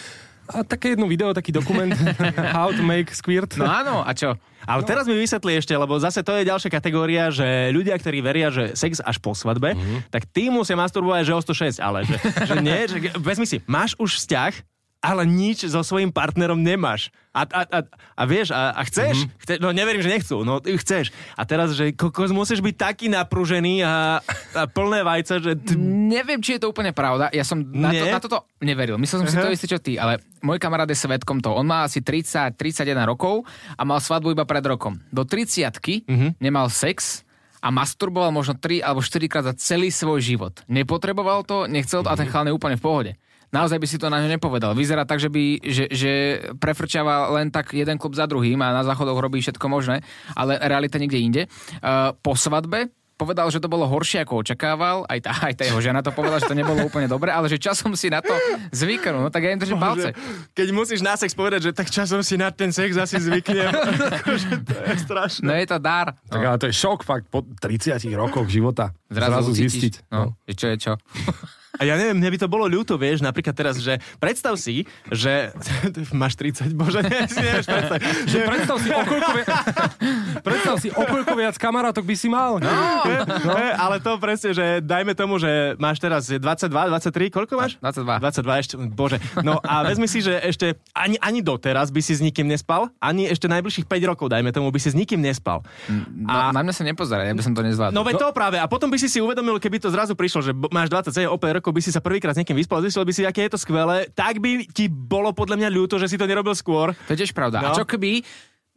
A 0.50 0.66
také 0.66 0.98
jedno 0.98 1.06
video, 1.06 1.30
taký 1.30 1.54
dokument 1.54 1.94
How 2.56 2.74
to 2.74 2.82
make 2.82 3.14
squirt. 3.14 3.54
No 3.54 3.70
áno, 3.70 4.02
a 4.02 4.10
čo? 4.10 4.34
Ale 4.66 4.82
teraz 4.82 5.06
mi 5.06 5.14
vysvetli 5.14 5.56
ešte, 5.56 5.72
lebo 5.72 5.96
zase 5.96 6.20
to 6.26 6.34
je 6.36 6.44
ďalšia 6.44 6.70
kategória, 6.74 7.30
že 7.30 7.70
ľudia, 7.70 7.96
ktorí 7.96 8.18
veria, 8.20 8.52
že 8.52 8.74
sex 8.76 9.00
až 9.00 9.16
po 9.22 9.32
svadbe, 9.32 9.72
mm-hmm. 9.72 10.12
tak 10.12 10.28
tí 10.28 10.52
musia 10.52 10.76
masturbovať, 10.76 11.22
že 11.22 11.32
o 11.32 11.40
106, 11.40 11.80
ale 11.80 12.04
že, 12.04 12.16
že 12.44 12.54
nie, 12.60 12.80
že 12.90 12.98
vezmi 13.16 13.46
si, 13.48 13.62
máš 13.64 13.96
už 13.96 14.20
vzťah, 14.20 14.52
ale 15.00 15.24
nič 15.24 15.64
so 15.64 15.80
svojím 15.80 16.08
partnerom 16.08 16.56
nemáš. 16.56 17.08
A, 17.30 17.42
a, 17.42 17.60
a, 17.62 17.78
a 18.14 18.22
vieš, 18.24 18.50
a, 18.50 18.70
a 18.70 18.82
chceš, 18.84 19.24
mm-hmm. 19.24 19.40
chce, 19.40 19.52
no 19.56 19.70
neverím, 19.70 20.02
že 20.02 20.10
nechcú, 20.10 20.42
no 20.42 20.58
ty 20.58 20.74
chceš. 20.74 21.08
A 21.32 21.42
teraz, 21.42 21.72
že 21.72 21.88
kokos, 21.90 22.28
musíš 22.28 22.60
byť 22.60 22.76
taký 22.76 23.06
napružený 23.08 23.80
a, 23.80 24.20
a 24.20 24.62
plné 24.66 25.00
vajce, 25.00 25.34
že... 25.40 25.52
T- 25.56 25.78
Neviem, 26.10 26.38
či 26.38 26.58
je 26.58 26.60
to 26.60 26.68
úplne 26.68 26.90
pravda. 26.90 27.30
Ja 27.30 27.40
som 27.40 27.62
na, 27.62 27.88
to, 27.88 28.04
na 28.04 28.18
toto 28.18 28.38
neveril. 28.58 28.98
Myslel 28.98 29.22
som 29.22 29.28
si 29.28 29.36
Aha. 29.36 29.46
to 29.46 29.54
isté, 29.54 29.64
čo 29.64 29.78
ty, 29.78 29.94
ale 29.94 30.18
môj 30.40 30.58
kamarát 30.58 30.84
je 30.84 30.98
svetkom 30.98 31.38
to. 31.38 31.48
On 31.48 31.64
má 31.64 31.86
asi 31.86 32.02
30-31 32.02 32.58
rokov 33.04 33.46
a 33.72 33.82
mal 33.82 33.96
svadbu 33.96 34.34
iba 34.34 34.44
pred 34.44 34.62
rokom. 34.62 34.98
Do 35.08 35.24
30 35.24 35.70
Mhm. 36.04 36.36
nemal 36.36 36.68
sex 36.68 37.22
a 37.62 37.70
masturboval 37.70 38.32
možno 38.32 38.52
3 38.54 38.80
alebo 38.80 39.00
4 39.00 39.30
krát 39.30 39.44
za 39.44 39.54
celý 39.54 39.88
svoj 39.88 40.18
život. 40.18 40.60
Nepotreboval 40.66 41.46
to, 41.46 41.64
nechcel 41.64 42.02
to 42.02 42.10
a 42.10 42.16
ten 42.16 42.26
Mhm. 42.26 42.32
chalán 42.32 42.48
je 42.50 42.56
úplne 42.56 42.74
v 42.74 42.82
pohode. 42.82 43.12
Naozaj 43.50 43.78
by 43.82 43.86
si 43.86 43.98
to 43.98 44.06
na 44.06 44.22
ňo 44.22 44.30
nepovedal. 44.30 44.78
Vyzerá 44.78 45.02
tak, 45.02 45.18
že, 45.18 45.26
by, 45.26 45.44
že, 45.62 45.84
že 45.90 46.12
prefrčava 46.62 47.34
len 47.34 47.50
tak 47.50 47.74
jeden 47.74 47.98
klub 47.98 48.14
za 48.14 48.30
druhým 48.30 48.62
a 48.62 48.70
na 48.70 48.86
záchodoch 48.86 49.18
robí 49.18 49.42
všetko 49.42 49.66
možné, 49.66 50.06
ale 50.38 50.54
realita 50.62 51.02
niekde 51.02 51.18
inde. 51.18 51.42
Uh, 51.82 52.14
po 52.22 52.38
svadbe 52.38 52.94
povedal, 53.20 53.52
že 53.52 53.60
to 53.60 53.68
bolo 53.68 53.84
horšie, 53.84 54.24
ako 54.24 54.40
očakával. 54.40 55.04
Aj 55.04 55.20
tá, 55.20 55.36
aj 55.44 55.60
tá 55.60 55.68
jeho 55.68 55.76
žena 55.84 56.00
to 56.00 56.08
povedala, 56.08 56.40
že 56.40 56.48
to 56.48 56.56
nebolo 56.56 56.80
úplne 56.88 57.04
dobre, 57.04 57.28
ale 57.28 57.52
že 57.52 57.60
časom 57.60 57.92
si 57.92 58.08
na 58.08 58.24
to 58.24 58.32
zvyknú. 58.72 59.20
No 59.20 59.28
tak 59.28 59.44
ja 59.44 59.52
im 59.52 59.60
držím 59.60 59.76
palce. 59.76 60.16
Keď 60.56 60.68
musíš 60.72 61.04
na 61.04 61.20
sex 61.20 61.36
povedať, 61.36 61.68
že 61.68 61.72
tak 61.76 61.92
časom 61.92 62.24
si 62.24 62.40
na 62.40 62.48
ten 62.48 62.72
sex 62.72 62.96
asi 62.96 63.20
zvyknem. 63.20 63.68
Akože 64.24 64.64
to 64.64 64.72
je 64.72 64.94
strašné. 65.04 65.44
No 65.44 65.52
je 65.52 65.66
to 65.68 65.76
dar. 65.76 66.16
Tak 66.32 66.40
ale 66.40 66.56
to 66.56 66.72
je 66.72 66.74
šok 66.80 67.04
fakt 67.04 67.28
po 67.28 67.44
30 67.44 68.00
rokoch 68.16 68.48
života. 68.48 68.96
Zrazu, 69.12 69.52
ucítiš. 69.52 69.68
zistiť. 69.68 69.94
No, 70.08 70.40
že 70.48 70.54
čo 70.56 70.66
je 70.72 70.76
čo. 70.80 70.92
A 71.78 71.86
ja 71.86 71.94
neviem, 71.94 72.18
mne 72.18 72.30
by 72.34 72.38
to 72.40 72.48
bolo 72.50 72.66
ľúto, 72.66 72.98
vieš, 72.98 73.22
napríklad 73.22 73.54
teraz, 73.54 73.78
že 73.78 74.02
predstav 74.18 74.58
si, 74.58 74.90
že 75.06 75.54
máš 76.20 76.34
30, 76.34 76.74
bože, 76.74 76.98
nie, 77.06 77.20
si 77.30 77.38
nevieš 77.38 77.66
predstaviť. 77.66 78.02
Že 78.26 78.38
Predstav 78.42 78.76
si, 78.82 78.88
o 78.90 79.02
koľko, 79.06 79.30
vi- 79.38 79.48
predstav 80.46 80.74
si, 80.82 80.88
o 80.90 81.02
koľko 81.06 81.32
viac 81.38 81.54
kamarátok 81.54 82.02
by 82.02 82.14
si 82.18 82.26
mal. 82.26 82.58
No. 82.58 82.70
No. 83.46 83.54
Ale 83.54 84.02
to 84.02 84.18
presne, 84.18 84.50
že 84.50 84.82
dajme 84.82 85.14
tomu, 85.14 85.38
že 85.38 85.78
máš 85.78 86.02
teraz 86.02 86.26
22, 86.26 86.40
23, 86.70 87.30
koľko 87.30 87.54
máš? 87.54 87.72
22. 87.78 88.18
22 88.18 88.62
ešte, 88.66 88.74
bože. 88.90 89.16
No 89.40 89.62
a 89.62 89.86
vezmi 89.86 90.10
si, 90.10 90.18
že 90.20 90.42
ešte 90.42 90.74
ani, 90.90 91.20
ani 91.22 91.38
doteraz 91.38 91.94
by 91.94 92.02
si 92.02 92.18
s 92.18 92.20
nikým 92.20 92.50
nespal, 92.50 92.90
ani 92.98 93.30
ešte 93.30 93.46
najbližších 93.46 93.86
5 93.86 94.10
rokov, 94.10 94.26
dajme 94.26 94.50
tomu, 94.50 94.74
by 94.74 94.80
si 94.82 94.90
s 94.90 94.96
nikým 94.98 95.22
nespal. 95.22 95.62
A... 96.26 96.50
Na, 96.50 96.60
na 96.60 96.60
mňa 96.66 96.74
sa 96.74 96.82
nepozeraj, 96.82 97.30
ja 97.30 97.34
by 97.36 97.44
som 97.44 97.54
to 97.54 97.62
nezvládol. 97.62 97.94
No 97.94 98.02
veď 98.02 98.18
to 98.18 98.26
práve. 98.34 98.58
A 98.58 98.66
potom 98.66 98.90
by 98.90 98.98
si 98.98 99.06
si 99.06 99.22
uvedomil, 99.22 99.62
keby 99.62 99.78
to 99.78 99.92
zrazu 99.92 100.18
prišlo, 100.18 100.40
že 100.42 100.52
máš 100.72 100.90
27, 100.90 101.30
o 101.30 101.36
5 101.38 101.59
rokov 101.60 101.76
by 101.76 101.84
si 101.84 101.92
sa 101.92 102.00
prvýkrát 102.00 102.32
s 102.32 102.40
niekým 102.40 102.56
vyspal, 102.56 102.80
zistil 102.80 103.04
by 103.04 103.12
si, 103.12 103.22
aké 103.28 103.44
je 103.46 103.52
to 103.52 103.60
skvelé, 103.60 104.08
tak 104.16 104.40
by 104.40 104.64
ti 104.72 104.88
bolo 104.88 105.36
podľa 105.36 105.60
mňa 105.60 105.68
ľúto, 105.68 106.00
že 106.00 106.08
si 106.08 106.16
to 106.16 106.24
nerobil 106.24 106.56
skôr. 106.56 106.96
To 107.06 107.12
je 107.12 107.20
tiež 107.20 107.36
pravda. 107.36 107.60
No. 107.60 107.70
A 107.70 107.76
čo 107.76 107.84
keby 107.84 108.24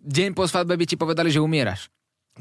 deň 0.04 0.36
po 0.36 0.44
svadbe 0.44 0.76
by 0.76 0.86
ti 0.86 1.00
povedali, 1.00 1.32
že 1.32 1.40
umieraš? 1.40 1.88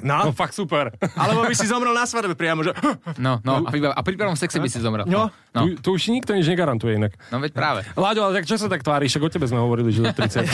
No 0.00 0.24
No, 0.24 0.32
fakt 0.32 0.56
super. 0.56 0.88
alebo 1.20 1.44
by 1.44 1.52
si 1.52 1.68
zomrel 1.68 1.92
na 1.92 2.08
svadbe 2.08 2.32
priamo, 2.32 2.64
že... 2.64 2.72
No, 3.20 3.44
no, 3.44 3.60
a, 3.60 3.68
pri, 3.68 3.92
a 3.92 4.00
pri 4.00 4.16
prvom 4.16 4.32
sexe 4.32 4.56
by 4.56 4.64
si 4.64 4.80
zomrel. 4.80 5.04
No. 5.04 5.28
no. 5.52 5.60
Tu, 5.68 5.76
tu 5.84 5.88
už 5.92 6.08
nikto 6.08 6.32
nič 6.32 6.48
negarantuje 6.48 6.96
inak. 6.96 7.12
No 7.28 7.36
veď 7.44 7.52
práve. 7.52 7.84
Láďo, 7.92 8.24
ale 8.24 8.40
tak 8.40 8.48
čo 8.48 8.56
sa 8.56 8.72
tak 8.72 8.80
tváriš? 8.80 9.12
Však 9.12 9.28
o 9.28 9.28
tebe 9.28 9.44
sme 9.44 9.60
hovorili, 9.60 9.92
že 9.92 10.08
do 10.08 10.16
30. 10.16 10.48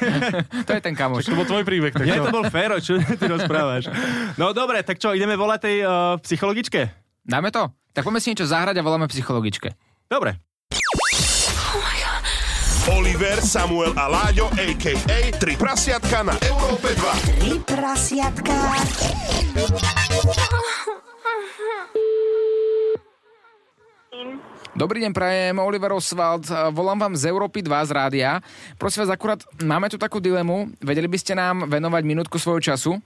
To 0.70 0.70
je 0.70 0.80
ten 0.80 0.94
kamoš. 0.94 1.26
to 1.26 1.34
bol 1.34 1.42
tvoj 1.42 1.66
príbeh. 1.66 1.90
Tak 1.90 2.06
Nie, 2.06 2.22
čo? 2.22 2.30
to 2.30 2.38
bol 2.38 2.46
féro, 2.46 2.78
čo 2.78 2.94
ty 3.02 3.26
rozprávaš. 3.26 3.90
No 4.38 4.54
dobre, 4.54 4.86
tak 4.86 5.02
čo, 5.02 5.10
ideme 5.10 5.34
volať 5.34 5.58
tej 5.58 5.76
uh, 5.82 6.14
psychologičke? 6.22 6.86
Dáme 7.26 7.50
to? 7.50 7.74
Tak 7.94 8.02
poďme 8.02 8.18
si 8.18 8.34
niečo 8.34 8.50
zahrať 8.50 8.74
a 8.74 8.82
voláme 8.82 9.06
psychologičke. 9.06 9.70
Dobre. 10.10 10.42
Oliver, 12.90 13.38
Samuel 13.38 13.94
a 13.94 14.10
Láďo, 14.10 14.50
a.k.a. 14.50 15.18
Tri 15.38 15.54
prasiatka 15.54 16.26
na 16.26 16.34
Európe 16.42 16.90
2. 16.90 17.38
Tri 17.38 17.54
prasiatka. 17.62 18.54
Dobrý 24.74 24.98
deň, 25.06 25.14
prajem, 25.14 25.54
Oliver 25.62 25.94
Oswald, 25.94 26.50
volám 26.74 26.98
vám 26.98 27.14
z 27.14 27.30
Európy 27.30 27.62
2 27.62 27.88
z 27.88 27.90
rádia. 27.94 28.30
Prosím 28.74 29.06
vás, 29.06 29.14
akurát 29.14 29.40
máme 29.62 29.86
tu 29.86 30.02
takú 30.02 30.18
dilemu. 30.18 30.66
Vedeli 30.82 31.06
by 31.06 31.18
ste 31.22 31.38
nám 31.38 31.70
venovať 31.70 32.02
minútku 32.02 32.42
svojho 32.42 32.58
času? 32.58 32.98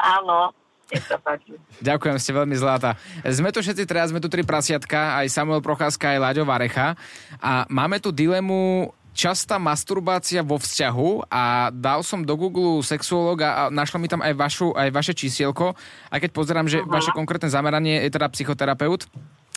Áno, 0.00 0.56
nech 0.94 1.06
sa 1.10 1.18
páči. 1.18 1.58
Ďakujem, 1.82 2.16
ste 2.22 2.32
veľmi 2.32 2.54
zlatá. 2.54 2.94
Sme 3.26 3.50
tu 3.50 3.58
všetci 3.58 3.84
teraz, 3.84 4.14
sme 4.14 4.22
tu 4.22 4.30
tri 4.30 4.46
prasiatka, 4.46 5.18
aj 5.18 5.26
Samuel 5.26 5.58
Procházka, 5.58 6.14
aj 6.14 6.22
Láďo 6.22 6.46
Varecha. 6.46 6.94
A 7.42 7.66
máme 7.66 7.98
tu 7.98 8.14
dilemu 8.14 8.94
častá 9.14 9.62
masturbácia 9.62 10.42
vo 10.42 10.58
vzťahu 10.58 11.30
a 11.30 11.70
dal 11.70 12.02
som 12.02 12.26
do 12.26 12.34
Google 12.34 12.82
sexuológa 12.82 13.48
a 13.54 13.62
našlo 13.70 14.02
mi 14.02 14.10
tam 14.10 14.20
aj, 14.20 14.34
vašu, 14.34 14.74
aj 14.74 14.90
vaše 14.90 15.14
čísielko. 15.14 15.78
A 16.10 16.14
keď 16.18 16.30
pozerám, 16.34 16.66
že 16.66 16.82
vaše 16.82 17.14
konkrétne 17.14 17.46
zameranie 17.46 18.02
je 18.02 18.10
teda 18.10 18.26
psychoterapeut, 18.34 19.06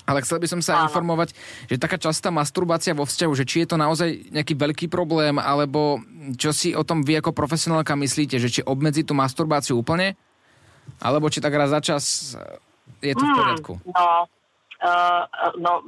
ale 0.08 0.24
chcel 0.24 0.40
by 0.40 0.48
som 0.48 0.62
sa 0.64 0.80
Áno. 0.80 0.88
informovať, 0.88 1.36
že 1.68 1.76
taká 1.76 2.00
častá 2.00 2.32
masturbácia 2.32 2.96
vo 2.96 3.04
vzťahu, 3.04 3.34
že 3.36 3.44
či 3.44 3.68
je 3.68 3.76
to 3.76 3.76
naozaj 3.76 4.08
nejaký 4.32 4.56
veľký 4.56 4.88
problém, 4.88 5.36
alebo 5.36 6.00
čo 6.40 6.56
si 6.56 6.72
o 6.72 6.88
tom 6.88 7.04
vy 7.04 7.20
ako 7.20 7.36
profesionálka 7.36 7.92
myslíte, 7.92 8.40
že 8.40 8.48
či 8.48 8.62
obmedzi 8.64 9.04
tú 9.04 9.12
masturbáciu 9.12 9.76
úplne, 9.76 10.16
alebo 11.02 11.30
či 11.30 11.40
tak 11.44 11.54
raz 11.54 11.70
za 11.72 11.82
čas 11.82 12.04
je 13.02 13.14
to 13.14 13.24
v 13.24 13.32
poriadku. 13.38 13.74
No, 13.86 14.26
uh, 14.26 15.22
no, 15.58 15.86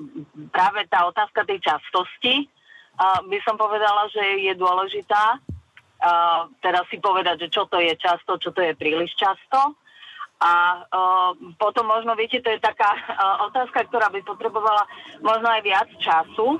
práve 0.54 0.86
tá 0.90 1.10
otázka 1.10 1.46
tej 1.46 1.60
častosti 1.64 2.46
uh, 2.46 3.24
by 3.26 3.40
som 3.42 3.58
povedala, 3.58 4.06
že 4.14 4.22
je 4.46 4.54
dôležitá. 4.54 5.42
Uh, 6.00 6.48
teraz 6.64 6.88
si 6.88 7.02
povedať, 7.02 7.48
že 7.48 7.52
čo 7.52 7.68
to 7.68 7.76
je 7.82 7.92
často, 8.00 8.40
čo 8.40 8.56
to 8.56 8.62
je 8.64 8.72
príliš 8.78 9.12
často. 9.20 9.76
A 10.40 10.86
uh, 10.88 11.32
potom 11.60 11.84
možno, 11.92 12.16
viete, 12.16 12.40
to 12.40 12.48
je 12.48 12.64
taká 12.64 12.88
uh, 12.96 13.44
otázka, 13.52 13.84
ktorá 13.92 14.08
by 14.08 14.24
potrebovala 14.24 14.88
možno 15.20 15.52
aj 15.52 15.62
viac 15.68 15.90
času 16.00 16.56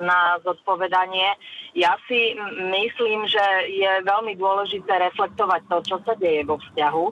na 0.00 0.40
zodpovedanie. 0.42 1.36
Ja 1.76 1.94
si 2.08 2.34
myslím, 2.72 3.28
že 3.28 3.44
je 3.70 3.90
veľmi 4.02 4.34
dôležité 4.34 4.90
reflektovať 5.10 5.60
to, 5.70 5.76
čo 5.86 5.96
sa 6.02 6.14
deje 6.16 6.42
vo 6.44 6.58
vzťahu, 6.58 7.04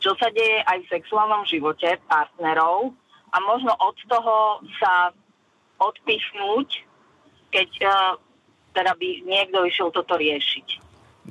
čo 0.00 0.12
sa 0.16 0.28
deje 0.32 0.64
aj 0.64 0.78
v 0.84 0.90
sexuálnom 0.96 1.44
živote 1.44 2.00
partnerov 2.08 2.96
a 3.30 3.36
možno 3.44 3.76
od 3.78 3.96
toho 4.08 4.64
sa 4.80 5.14
odpichnúť, 5.78 6.68
keď 7.54 7.70
uh, 7.84 7.92
teda 8.74 8.92
by 8.96 9.08
niekto 9.26 9.64
išiel 9.66 9.92
toto 9.92 10.16
riešiť. 10.16 10.79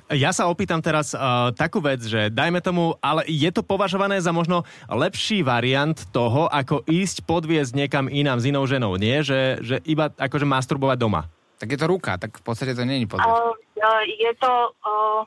Ja 0.10 0.34
sa 0.34 0.50
opýtam 0.50 0.82
teraz 0.82 1.14
uh, 1.14 1.54
takú 1.54 1.78
vec, 1.78 2.02
že 2.02 2.34
dajme 2.34 2.66
tomu, 2.66 2.98
ale 2.98 3.22
je 3.30 3.46
to 3.54 3.62
považované 3.62 4.18
za 4.18 4.34
možno 4.34 4.66
lepší 4.90 5.46
variant 5.46 5.94
toho, 6.10 6.50
ako 6.50 6.82
ísť 6.90 7.30
podviezť 7.30 7.78
niekam 7.78 8.10
inám 8.10 8.42
s 8.42 8.50
inou 8.50 8.66
ženou, 8.66 8.98
nie? 8.98 9.22
Že, 9.22 9.62
že 9.62 9.76
iba 9.86 10.10
akože 10.10 10.50
masturbovať 10.50 10.98
doma. 10.98 11.30
Tak 11.62 11.70
je 11.70 11.78
to 11.78 11.86
ruka, 11.86 12.18
tak 12.18 12.42
v 12.42 12.44
podstate 12.44 12.74
to 12.74 12.82
nie 12.90 13.06
je 13.06 13.06
podľa. 13.06 13.30
Uh, 13.30 13.54
uh, 13.54 14.02
je 14.10 14.32
to, 14.42 14.54
uh, 14.82 15.22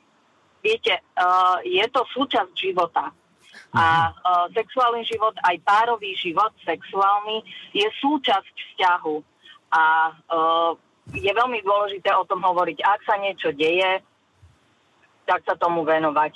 viete, 0.66 0.98
uh, 1.14 1.62
je 1.62 1.86
to 1.86 2.02
súčasť 2.18 2.50
života. 2.50 3.14
A 3.78 4.10
uh, 4.10 4.50
sexuálny 4.50 5.06
život, 5.06 5.38
aj 5.46 5.62
párový 5.62 6.10
život 6.18 6.50
sexuálny, 6.66 7.38
je 7.70 7.86
súčasť 8.02 8.50
vzťahu. 8.50 9.16
A 9.78 9.82
uh, 10.10 10.70
je 11.14 11.30
veľmi 11.30 11.62
dôležité 11.62 12.10
o 12.18 12.26
tom 12.26 12.42
hovoriť. 12.42 12.82
Ak 12.82 13.06
sa 13.06 13.14
niečo 13.22 13.54
deje, 13.54 14.02
tak 15.24 15.42
sa 15.44 15.54
tomu 15.54 15.82
venovať. 15.82 16.34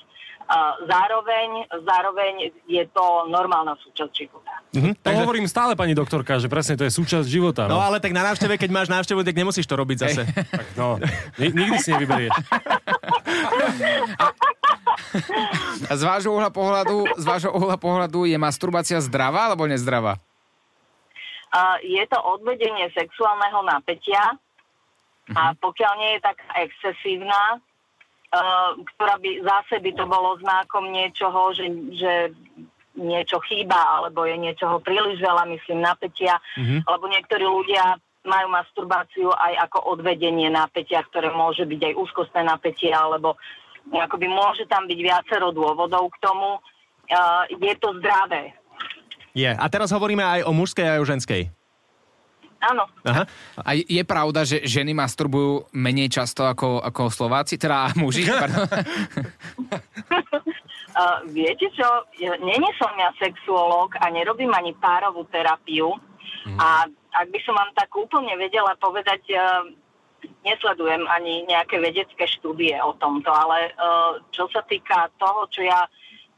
Zároveň, 0.87 1.67
zároveň 1.83 2.33
je 2.71 2.85
to 2.95 3.27
normálna 3.27 3.75
súčasť 3.83 4.13
života. 4.15 4.55
Mhm, 4.71 4.95
To 5.03 5.11
hovorím 5.19 5.51
stále, 5.51 5.75
pani 5.75 5.91
doktorka, 5.91 6.39
že 6.39 6.47
presne 6.47 6.79
to 6.79 6.87
je 6.87 6.93
súčasť 6.95 7.27
života. 7.27 7.67
No 7.67 7.77
No, 7.77 7.83
ale 7.83 7.99
tak 7.99 8.15
na 8.15 8.23
návšteve, 8.23 8.55
keď 8.55 8.71
máš 8.71 8.87
návštevu, 8.87 9.27
tak 9.27 9.35
nemusíš 9.35 9.67
to 9.67 9.75
robiť 9.75 9.99
zase. 10.07 10.23
no. 10.81 11.03
Ni- 11.43 11.51
nikdy 11.51 11.77
si 11.83 11.91
nevyberieš. 11.91 12.31
A 15.87 15.93
z 15.99 16.03
vášho 16.07 16.31
uhla 16.31 16.51
pohľadu, 16.55 17.11
z 17.19 17.25
vášho 17.27 17.51
uhla 17.51 17.75
pohľadu 17.75 18.25
je 18.25 18.39
masturbácia 18.39 19.03
zdravá 19.03 19.51
alebo 19.51 19.67
nezdravá? 19.67 20.15
Uh, 21.51 21.79
je 21.83 22.05
to 22.07 22.19
odvedenie 22.23 22.87
sexuálneho 22.93 23.65
napätia 23.65 24.37
a 25.33 25.59
pokiaľ 25.59 25.93
nie 25.99 26.11
je 26.15 26.21
taká 26.23 26.47
excesívna, 26.63 27.59
ktorá 28.95 29.15
by 29.21 29.31
zase 29.43 29.81
by 29.83 29.91
to 29.97 30.05
bolo 30.05 30.37
znakom 30.41 30.91
niečoho, 30.91 31.55
že, 31.57 31.67
že 31.97 32.13
niečo 32.97 33.39
chýba, 33.45 33.77
alebo 34.01 34.25
je 34.25 34.37
niečoho 34.41 34.81
príliš 34.81 35.21
veľa, 35.21 35.45
myslím, 35.53 35.85
napätia, 35.85 36.41
lebo 36.89 37.05
niektorí 37.13 37.45
ľudia 37.45 38.01
majú 38.27 38.51
masturbáciu 38.51 39.31
aj 39.31 39.71
ako 39.71 39.97
odvedenie 39.97 40.51
napätia, 40.51 41.05
ktoré 41.07 41.31
môže 41.31 41.63
byť 41.63 41.81
aj 41.93 41.95
úzkostné 41.95 42.43
napätie, 42.43 42.91
alebo 42.91 43.39
akoby 43.87 44.27
môže 44.27 44.67
tam 44.67 44.91
byť 44.91 44.99
viacero 44.99 45.55
dôvodov 45.55 46.11
k 46.11 46.17
tomu. 46.19 46.59
Uh, 47.07 47.47
je 47.55 47.75
to 47.79 47.95
zdravé. 48.03 48.51
Je. 49.31 49.47
A 49.47 49.67
teraz 49.71 49.95
hovoríme 49.95 50.27
aj 50.27 50.41
o 50.43 50.51
mužskej 50.51 50.87
a 50.89 50.93
aj 50.99 51.01
o 51.05 51.07
ženskej. 51.07 51.43
Áno. 52.61 52.89
Aha. 53.05 53.25
A 53.61 53.71
je- 53.77 54.07
pravda, 54.07 54.43
že 54.49 54.65
ženy 54.65 54.97
masturbujú 54.97 55.69
menej 55.77 56.09
často 56.09 56.49
ako, 56.49 56.81
ako 56.81 57.13
Slováci, 57.13 57.61
teda 57.61 57.91
muži? 58.01 58.25
Pardon. 58.27 58.67
Uh, 60.97 61.21
viete 61.29 61.69
čo, 61.77 61.85
není 62.41 62.73
som 62.81 62.89
ja 62.97 63.13
sexuológ 63.21 64.01
a 64.01 64.09
nerobím 64.09 64.49
ani 64.57 64.73
párovú 64.73 65.29
terapiu. 65.29 65.93
A 66.57 66.89
ak 66.89 67.27
by 67.29 67.39
som 67.45 67.53
vám 67.53 67.69
tak 67.77 67.93
úplne 67.93 68.33
vedela 68.41 68.73
povedať, 68.81 69.21
uh, 69.37 69.69
nesledujem 70.41 71.05
ani 71.05 71.45
nejaké 71.45 71.77
vedecké 71.85 72.25
štúdie 72.25 72.81
o 72.81 72.97
tomto, 72.97 73.29
ale 73.29 73.77
uh, 73.77 74.25
čo 74.33 74.49
sa 74.49 74.65
týka 74.65 75.13
toho, 75.21 75.45
čo 75.53 75.69
ja 75.69 75.85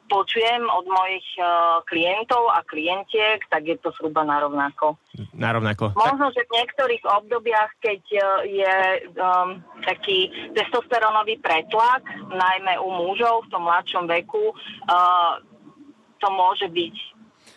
počujem 0.09 0.65
od 0.67 0.88
mojich 0.88 1.29
uh, 1.38 1.85
klientov 1.85 2.49
a 2.50 2.65
klientiek, 2.65 3.45
tak 3.53 3.69
je 3.69 3.77
to 3.79 3.93
zhruba 4.00 4.25
narovnako. 4.25 4.97
Narovnako. 5.37 5.93
Možno, 5.95 6.33
že 6.33 6.49
v 6.49 6.55
niektorých 6.59 7.05
obdobiach, 7.05 7.71
keď 7.83 8.03
e, 8.11 8.21
je 8.62 8.77
um, 9.19 9.59
taký 9.83 10.31
testosterónový 10.55 11.38
pretlak, 11.43 12.07
najmä 12.31 12.79
u 12.79 12.88
mužov 12.91 13.47
v 13.47 13.50
tom 13.50 13.67
mladšom 13.67 14.07
veku, 14.07 14.55
uh, 14.55 15.43
to 16.19 16.29
môže 16.31 16.67
byť 16.71 16.95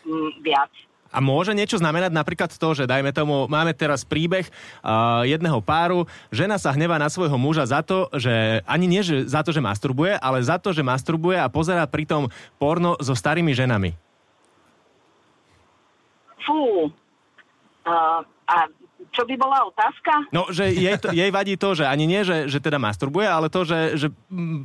um, 0.06 0.34
viac. 0.42 0.74
A 1.12 1.20
môže 1.20 1.52
niečo 1.52 1.76
znamenať 1.76 2.16
napríklad 2.16 2.50
to, 2.56 2.70
že 2.72 2.88
dajme 2.88 3.12
tomu, 3.12 3.46
máme 3.52 3.76
teraz 3.76 4.08
príbeh 4.08 4.48
uh, 4.48 5.22
jedného 5.28 5.60
páru, 5.60 6.08
žena 6.32 6.56
sa 6.56 6.72
hnevá 6.72 6.96
na 6.96 7.12
svojho 7.12 7.36
muža 7.36 7.68
za 7.68 7.84
to, 7.84 8.08
že 8.16 8.64
ani 8.64 8.88
nie 8.88 9.04
že 9.04 9.28
za 9.28 9.44
to, 9.44 9.52
že 9.52 9.60
masturbuje, 9.60 10.16
ale 10.16 10.40
za 10.40 10.56
to, 10.56 10.72
že 10.72 10.82
masturbuje 10.82 11.36
a 11.36 11.52
pozerá 11.52 11.84
pritom 11.84 12.32
porno 12.56 12.96
so 13.04 13.12
starými 13.12 13.52
ženami. 13.52 13.92
Fú. 16.42 16.90
Uh, 17.86 18.22
a 18.50 18.66
čo 19.12 19.28
by 19.28 19.36
bola 19.36 19.68
otázka? 19.68 20.32
No, 20.32 20.48
že 20.50 20.72
jej, 20.72 20.96
to, 20.96 21.12
jej 21.12 21.30
vadí 21.30 21.60
to, 21.60 21.76
že 21.76 21.84
ani 21.86 22.08
nie, 22.08 22.24
že, 22.24 22.48
že 22.48 22.64
teda 22.64 22.80
masturbuje, 22.80 23.28
ale 23.28 23.52
to, 23.52 23.68
že, 23.68 24.00
že 24.00 24.08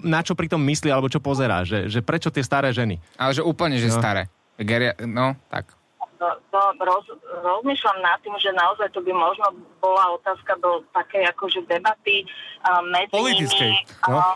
na 0.06 0.22
čo 0.22 0.38
pritom 0.38 0.60
myslí, 0.62 0.88
alebo 0.88 1.10
čo 1.10 1.18
pozerá, 1.18 1.66
že, 1.66 1.90
že 1.90 2.00
prečo 2.00 2.30
tie 2.30 2.46
staré 2.46 2.70
ženy. 2.70 3.02
Ale 3.18 3.34
že 3.34 3.42
úplne, 3.42 3.76
že 3.76 3.90
No. 3.90 3.98
staré. 3.98 4.28
Geria, 4.56 4.96
no, 5.04 5.36
tak. 5.52 5.75
To, 6.16 6.28
to 6.48 6.60
roz, 6.80 7.04
rozmýšľam 7.44 7.98
nad 8.00 8.16
tým, 8.24 8.32
že 8.40 8.48
naozaj 8.56 8.88
to 8.92 9.04
by 9.04 9.12
možno 9.12 9.52
bola 9.84 10.16
otázka 10.16 10.56
do 10.64 10.80
takej 10.96 11.28
akože 11.28 11.60
debaty 11.68 12.24
uh, 12.64 12.80
medzi 12.88 13.12
Politickej, 13.12 13.72
nimi. 13.76 14.08
no. 14.08 14.16
Uh, 14.16 14.34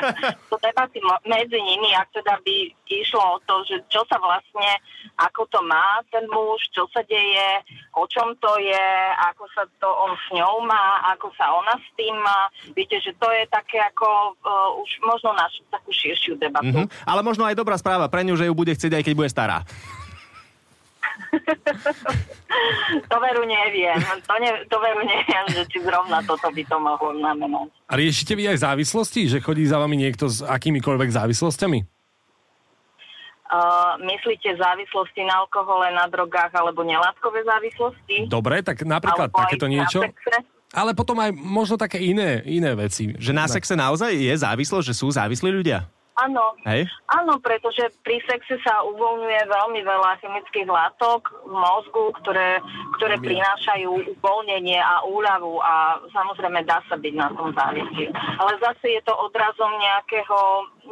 do 0.50 0.56
debaty 0.60 0.98
medzi 1.28 1.58
nimi, 1.60 1.92
ak 1.92 2.08
teda 2.12 2.40
by 2.40 2.56
išlo 2.88 3.20
o 3.20 3.38
to, 3.44 3.64
že 3.68 3.76
čo 3.92 4.02
sa 4.08 4.16
vlastne, 4.16 4.80
ako 5.20 5.44
to 5.52 5.60
má 5.64 6.00
ten 6.08 6.24
muž, 6.32 6.64
čo 6.72 6.88
sa 6.90 7.04
deje, 7.04 7.50
o 7.96 8.04
čom 8.08 8.32
to 8.40 8.50
je, 8.60 8.86
ako 9.32 9.44
sa 9.52 9.68
to 9.78 9.88
on 9.88 10.16
s 10.16 10.26
ňou 10.32 10.64
má, 10.64 11.04
ako 11.12 11.28
sa 11.36 11.52
ona 11.52 11.76
s 11.76 11.88
tým 11.96 12.16
má. 12.16 12.48
Viete, 12.72 12.96
že 13.04 13.12
to 13.20 13.28
je 13.28 13.44
také 13.52 13.78
ako 13.92 14.36
uh, 14.40 14.80
už 14.80 14.90
možno 15.04 15.36
na 15.36 15.46
š- 15.52 15.64
takú 15.68 15.92
širšiu 15.92 16.40
debatu. 16.40 16.84
Mhm. 16.84 16.88
Ale 17.04 17.20
možno 17.20 17.44
aj 17.44 17.58
dobrá 17.58 17.76
správa 17.76 18.08
pre 18.08 18.24
ňu, 18.24 18.36
že 18.40 18.48
ju 18.48 18.54
bude 18.56 18.72
chcieť 18.72 18.96
aj 18.96 19.04
keď 19.04 19.14
bude 19.14 19.30
stará. 19.30 19.62
To 23.10 23.16
veru 23.22 23.42
neviem. 23.46 24.00
To, 24.26 24.34
ne, 24.42 24.50
to 24.66 24.76
veru 24.82 25.02
neviem, 25.06 25.44
že 25.54 25.62
či 25.70 25.78
zrovna 25.80 26.20
toto 26.26 26.50
by 26.50 26.62
to 26.66 26.76
mohlo 26.82 27.14
znamenať. 27.16 27.68
A 27.86 27.92
riešite 27.94 28.34
vy 28.34 28.50
aj 28.50 28.66
závislosti? 28.66 29.30
Že 29.30 29.38
chodí 29.40 29.64
za 29.64 29.78
vami 29.78 29.96
niekto 29.96 30.26
s 30.26 30.42
akýmikoľvek 30.42 31.10
závislosťami? 31.14 31.78
Uh, 33.50 33.98
myslíte 34.06 34.54
závislosti 34.62 35.26
na 35.26 35.42
alkohole, 35.42 35.90
na 35.90 36.06
drogách 36.06 36.54
alebo 36.54 36.86
nelátkové 36.86 37.42
závislosti? 37.42 38.30
Dobre, 38.30 38.62
tak 38.62 38.86
napríklad 38.86 39.34
Alebo 39.34 39.42
takéto 39.42 39.66
na 39.66 39.72
niečo. 39.74 40.00
sexe? 40.06 40.46
Ale 40.70 40.94
potom 40.94 41.18
aj 41.18 41.34
možno 41.34 41.74
také 41.74 41.98
iné, 41.98 42.46
iné 42.46 42.70
veci. 42.78 43.10
Že 43.18 43.32
na 43.34 43.50
sexe 43.50 43.74
naozaj 43.74 44.14
je 44.14 44.30
závislosť, 44.30 44.86
že 44.86 44.94
sú 44.94 45.10
závislí 45.10 45.50
ľudia? 45.50 45.82
Áno. 46.20 46.52
Hej? 46.68 46.84
Áno, 47.08 47.40
pretože 47.40 47.88
pri 48.04 48.20
sexe 48.28 48.60
sa 48.60 48.84
uvoľňuje 48.84 49.40
veľmi 49.48 49.80
veľa 49.80 50.20
chemických 50.20 50.68
látok 50.68 51.32
v 51.48 51.54
mozgu, 51.56 52.04
ktoré, 52.20 52.60
ktoré 53.00 53.16
prinášajú 53.16 54.20
uvoľnenie 54.20 54.76
a 54.76 55.06
úľavu 55.08 55.60
a 55.64 56.02
samozrejme 56.12 56.60
dá 56.68 56.84
sa 56.92 57.00
byť 57.00 57.14
na 57.16 57.28
tom 57.32 57.56
závislý. 57.56 58.12
Ale 58.12 58.52
zase 58.60 59.00
je 59.00 59.02
to 59.08 59.16
odrazom 59.16 59.72
nejakého 59.80 60.38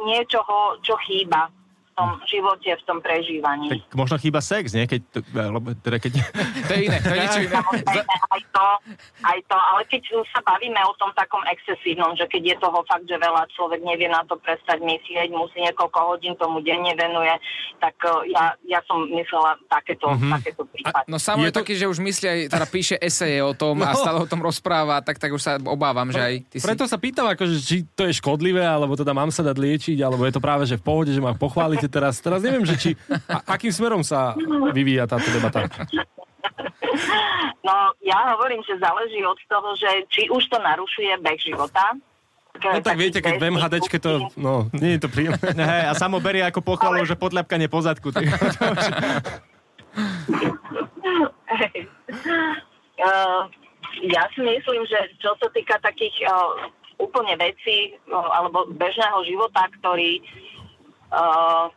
niečoho, 0.09 0.81
čo 0.81 0.97
chýba 1.05 1.51
tom 1.99 2.09
živote, 2.23 2.69
v 2.71 2.83
tom 2.87 2.97
prežívaní. 2.99 3.67
Tak 3.67 3.91
možno 3.93 4.15
chýba 4.15 4.39
sex, 4.39 4.71
nie? 4.71 4.87
Keď, 4.87 4.99
to- 5.11 5.25
alebo 5.35 5.75
teda 5.75 5.99
keď... 5.99 6.11
To 6.69 6.71
je 6.71 6.81
iné, 6.85 6.97
to 7.01 7.09
je 7.09 7.19
niečo 7.19 7.41
iné. 7.43 7.55
Aj 8.29 8.41
to, 8.45 8.65
aj 9.25 9.39
to, 9.43 9.57
ale 9.57 9.81
keď 9.89 10.01
sa 10.29 10.39
bavíme 10.39 10.77
o 10.85 10.93
tom 10.95 11.09
takom 11.11 11.41
excesívnom, 11.49 12.13
že 12.13 12.29
keď 12.29 12.41
je 12.45 12.55
toho 12.61 12.79
fakt, 12.85 13.03
že 13.03 13.17
veľa 13.17 13.49
človek 13.51 13.81
nevie 13.81 14.05
na 14.05 14.21
to 14.23 14.37
prestať 14.37 14.79
myslieť, 14.79 15.33
musí 15.33 15.59
niekoľko 15.59 15.99
hodín 16.07 16.37
tomu 16.37 16.61
denne 16.61 16.93
venuje, 16.93 17.33
tak 17.77 17.97
eh, 17.99 18.31
ja, 18.31 18.53
ja 18.63 18.79
som 18.85 19.03
myslela 19.09 19.57
takéto, 19.67 20.07
mm-hmm. 20.07 20.31
takéto 20.31 20.61
prípady. 20.63 21.05
No 21.09 21.17
samo 21.17 21.41
Je 21.43 21.49
je, 21.49 21.51
to- 21.51 21.59
taký, 21.59 21.73
že 21.75 21.85
už 21.85 21.99
myslí 21.99 22.25
aj, 22.29 22.39
teda 22.53 22.65
píše 22.69 22.95
eseje 22.95 23.41
o 23.41 23.51
tom 23.51 23.81
a 23.81 23.89
No. 23.89 23.97
stále 23.97 24.21
o 24.21 24.29
tom 24.29 24.39
rozpráva, 24.39 25.01
tak, 25.01 25.17
tak 25.17 25.33
už 25.33 25.41
sa 25.41 25.57
obávam, 25.57 26.13
že 26.13 26.21
aj 26.21 26.33
ty 26.47 26.55
si... 26.61 26.63
Preto 26.63 26.85
sa 26.85 27.01
pýtam, 27.01 27.25
akože, 27.25 27.57
či 27.57 27.81
to 27.89 28.05
je 28.05 28.13
škodlivé, 28.13 28.61
alebo 28.61 28.93
teda 28.93 29.11
mám 29.11 29.33
sa 29.33 29.41
dať 29.41 29.57
liečiť, 29.57 29.97
alebo 29.99 30.23
je 30.23 30.31
to 30.31 30.39
práve, 30.39 30.69
že 30.69 30.77
v 30.77 30.85
pohode, 30.85 31.09
že 31.09 31.17
ma 31.17 31.33
pochválite 31.33 31.88
teraz. 31.89 32.21
Teraz 32.21 32.39
neviem, 32.45 32.63
že 32.63 32.75
či, 32.77 32.89
a, 33.27 33.41
akým 33.57 33.73
smerom 33.73 34.05
sa 34.05 34.37
vyvíja 34.71 35.09
táto 35.09 35.27
debata. 35.33 35.67
No 37.65 37.75
ja 38.01 38.33
hovorím, 38.33 38.63
že 38.65 38.79
záleží 38.79 39.21
od 39.25 39.37
toho, 39.45 39.69
že 39.77 40.07
či 40.09 40.29
už 40.31 40.47
to 40.49 40.57
narušuje 40.57 41.17
beh 41.21 41.39
života. 41.41 41.97
No 42.59 42.81
tak 42.83 42.97
viete, 42.99 43.21
keď 43.23 43.39
v 43.39 43.47
MHDčke 43.55 43.97
to, 44.01 44.27
no, 44.35 44.67
nie 44.75 44.97
je 44.97 45.05
to 45.05 45.09
príjemné. 45.09 45.39
Hej, 45.71 45.83
a 45.89 45.93
samo 45.95 46.19
berie 46.19 46.43
ako 46.43 46.59
pochvalu, 46.65 47.05
že 47.07 47.15
podľapkanie 47.15 47.71
po 47.71 47.79
zadku. 47.79 48.11
Tak- 48.11 48.25
Hej. 51.49 51.77
Uh, 52.99 53.47
ja 54.11 54.27
si 54.35 54.41
myslím, 54.43 54.83
že 54.85 54.99
čo 55.23 55.33
sa 55.39 55.47
týka 55.55 55.79
takých 55.79 56.13
uh, 56.27 56.67
úplne 56.99 57.39
vecí 57.39 57.95
uh, 58.11 58.27
alebo 58.35 58.67
bežného 58.75 59.23
života, 59.23 59.71
ktorý, 59.79 60.19
uh, 61.15 61.71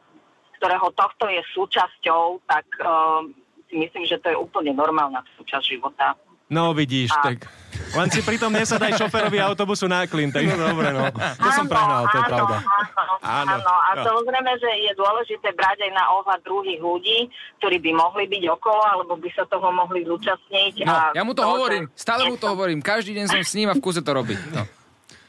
ktorého 0.62 0.94
tohto 0.94 1.26
je 1.26 1.42
súčasťou, 1.50 2.46
tak 2.46 2.62
uh, 2.78 3.26
si 3.66 3.74
myslím, 3.74 4.06
že 4.06 4.22
to 4.22 4.30
je 4.30 4.38
úplne 4.38 4.70
normálna 4.70 5.26
súčasť 5.34 5.64
života. 5.66 6.14
No 6.46 6.70
vidíš, 6.70 7.10
A- 7.10 7.26
tak... 7.26 7.50
Len 7.92 8.08
si 8.08 8.20
pritom 8.20 8.48
nesadaj 8.48 8.94
šoferovi 8.94 9.36
autobusu 9.36 9.84
na 9.84 10.06
klin, 10.06 10.30
tak... 10.30 10.46
No 10.46 10.70
dobre, 10.70 10.92
no. 10.92 11.08
To 11.12 11.48
som 11.50 11.66
prehnal, 11.66 12.06
to 12.06 12.14
je 12.14 12.22
áno, 12.22 12.30
pravda. 12.30 12.56
Áno, 12.56 13.14
Áno. 13.20 13.52
áno. 13.58 13.72
A 13.74 13.90
No. 13.92 14.02
samozrejme, 14.06 14.52
že 14.56 14.70
je 14.80 14.92
dôležité 14.94 15.48
brať 15.50 15.82
aj 15.82 15.92
na 15.92 16.04
ohľad 16.14 16.40
druhých 16.40 16.78
ľudí, 16.78 17.18
ktorí 17.58 17.76
by 17.80 17.90
mohli 17.92 18.24
byť 18.28 18.44
okolo, 18.48 18.82
alebo 18.86 19.12
by 19.16 19.28
sa 19.32 19.44
toho 19.44 19.68
mohli 19.68 20.04
zúčastniť. 20.04 20.74
No, 20.84 20.92
a 20.92 21.10
ja 21.12 21.20
mu 21.20 21.32
to 21.32 21.42
hovorím, 21.42 21.90
stále 21.92 22.24
mu 22.24 22.36
to 22.36 22.46
hovorím, 22.46 22.80
každý 22.80 23.12
deň 23.12 23.26
som 23.26 23.40
s 23.42 23.52
ním 23.52 23.68
a 23.68 23.74
v 23.74 23.82
kuse 23.82 24.00
to 24.00 24.12
robí. 24.12 24.36
No. 24.52 24.62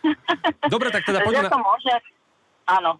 Dobre, 0.74 0.88
tak 0.88 1.04
teda 1.04 1.20
poďme 1.20 1.48
to 1.48 1.58
na, 1.58 1.64
môže... 1.64 1.94
Áno. 2.64 2.92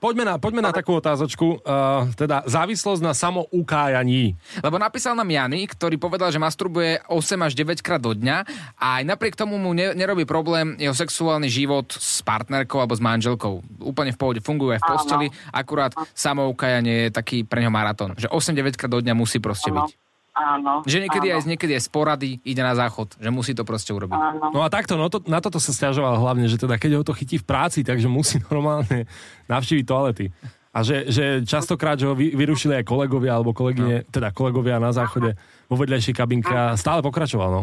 Poďme 0.00 0.24
na, 0.26 0.34
poďme 0.40 0.64
na 0.64 0.72
takú 0.72 0.96
otázočku. 0.96 1.60
Uh, 1.62 2.08
teda 2.16 2.42
závislosť 2.48 3.04
na 3.04 3.12
samoukájaní. 3.12 4.34
Lebo 4.64 4.80
napísal 4.80 5.14
nám 5.14 5.28
Jany, 5.28 5.68
ktorý 5.68 6.00
povedal, 6.00 6.32
že 6.32 6.40
masturbuje 6.40 7.04
8 7.06 7.46
až 7.46 7.52
9 7.54 7.84
krát 7.84 8.00
do 8.00 8.16
dňa 8.16 8.36
a 8.80 8.86
aj 8.98 9.04
napriek 9.04 9.36
tomu 9.36 9.60
mu 9.60 9.76
ne, 9.76 9.92
nerobí 9.92 10.24
problém 10.24 10.74
jeho 10.80 10.96
sexuálny 10.96 11.52
život 11.52 11.92
s 11.92 12.24
partnerkou 12.24 12.80
alebo 12.80 12.96
s 12.96 13.04
manželkou. 13.04 13.60
Úplne 13.84 14.16
v 14.16 14.18
pohode, 14.18 14.40
funguje 14.40 14.80
aj 14.80 14.82
v 14.82 14.88
posteli, 14.88 15.26
akurát 15.52 15.92
samoukajanie 16.16 17.06
je 17.06 17.10
taký 17.12 17.44
pre 17.44 17.60
neho 17.60 17.70
maratón, 17.70 18.16
že 18.16 18.26
8-9 18.32 18.74
krát 18.80 18.90
do 18.90 19.04
dňa 19.04 19.14
musí 19.14 19.38
proste 19.38 19.68
byť. 19.70 20.09
Áno. 20.40 20.80
Že 20.88 21.04
niekedy 21.04 21.28
áno, 21.30 21.36
aj, 21.36 21.48
niekedy 21.52 21.72
aj 21.76 21.82
z 21.84 21.90
porady 21.92 22.30
ide 22.40 22.62
na 22.64 22.72
záchod, 22.72 23.20
že 23.20 23.28
musí 23.28 23.52
to 23.52 23.68
proste 23.68 23.92
urobiť. 23.92 24.16
Áno. 24.16 24.48
No 24.56 24.60
a 24.64 24.72
takto, 24.72 24.96
no 24.96 25.12
to, 25.12 25.20
na 25.28 25.44
toto 25.44 25.60
sa 25.60 25.76
stiažoval 25.76 26.16
hlavne, 26.16 26.48
že 26.48 26.56
teda 26.56 26.80
keď 26.80 27.00
ho 27.00 27.04
to 27.04 27.12
chytí 27.12 27.36
v 27.36 27.46
práci, 27.46 27.84
takže 27.84 28.08
musí 28.08 28.40
normálne 28.50 29.04
navštíviť 29.52 29.84
toalety. 29.84 30.32
A 30.70 30.86
že, 30.86 31.10
že 31.10 31.42
častokrát, 31.42 31.98
že 31.98 32.06
ho 32.06 32.14
vy, 32.14 32.30
vyrušili 32.30 32.78
aj 32.78 32.86
kolegovia 32.86 33.34
alebo 33.34 33.50
kolegyne, 33.50 34.06
teda 34.06 34.30
kolegovia 34.30 34.78
na 34.78 34.94
záchode 34.94 35.34
vo 35.66 35.74
vedľajšej 35.74 36.14
kabinke 36.14 36.54
a 36.54 36.78
stále 36.78 37.02
pokračoval, 37.02 37.50
no. 37.50 37.62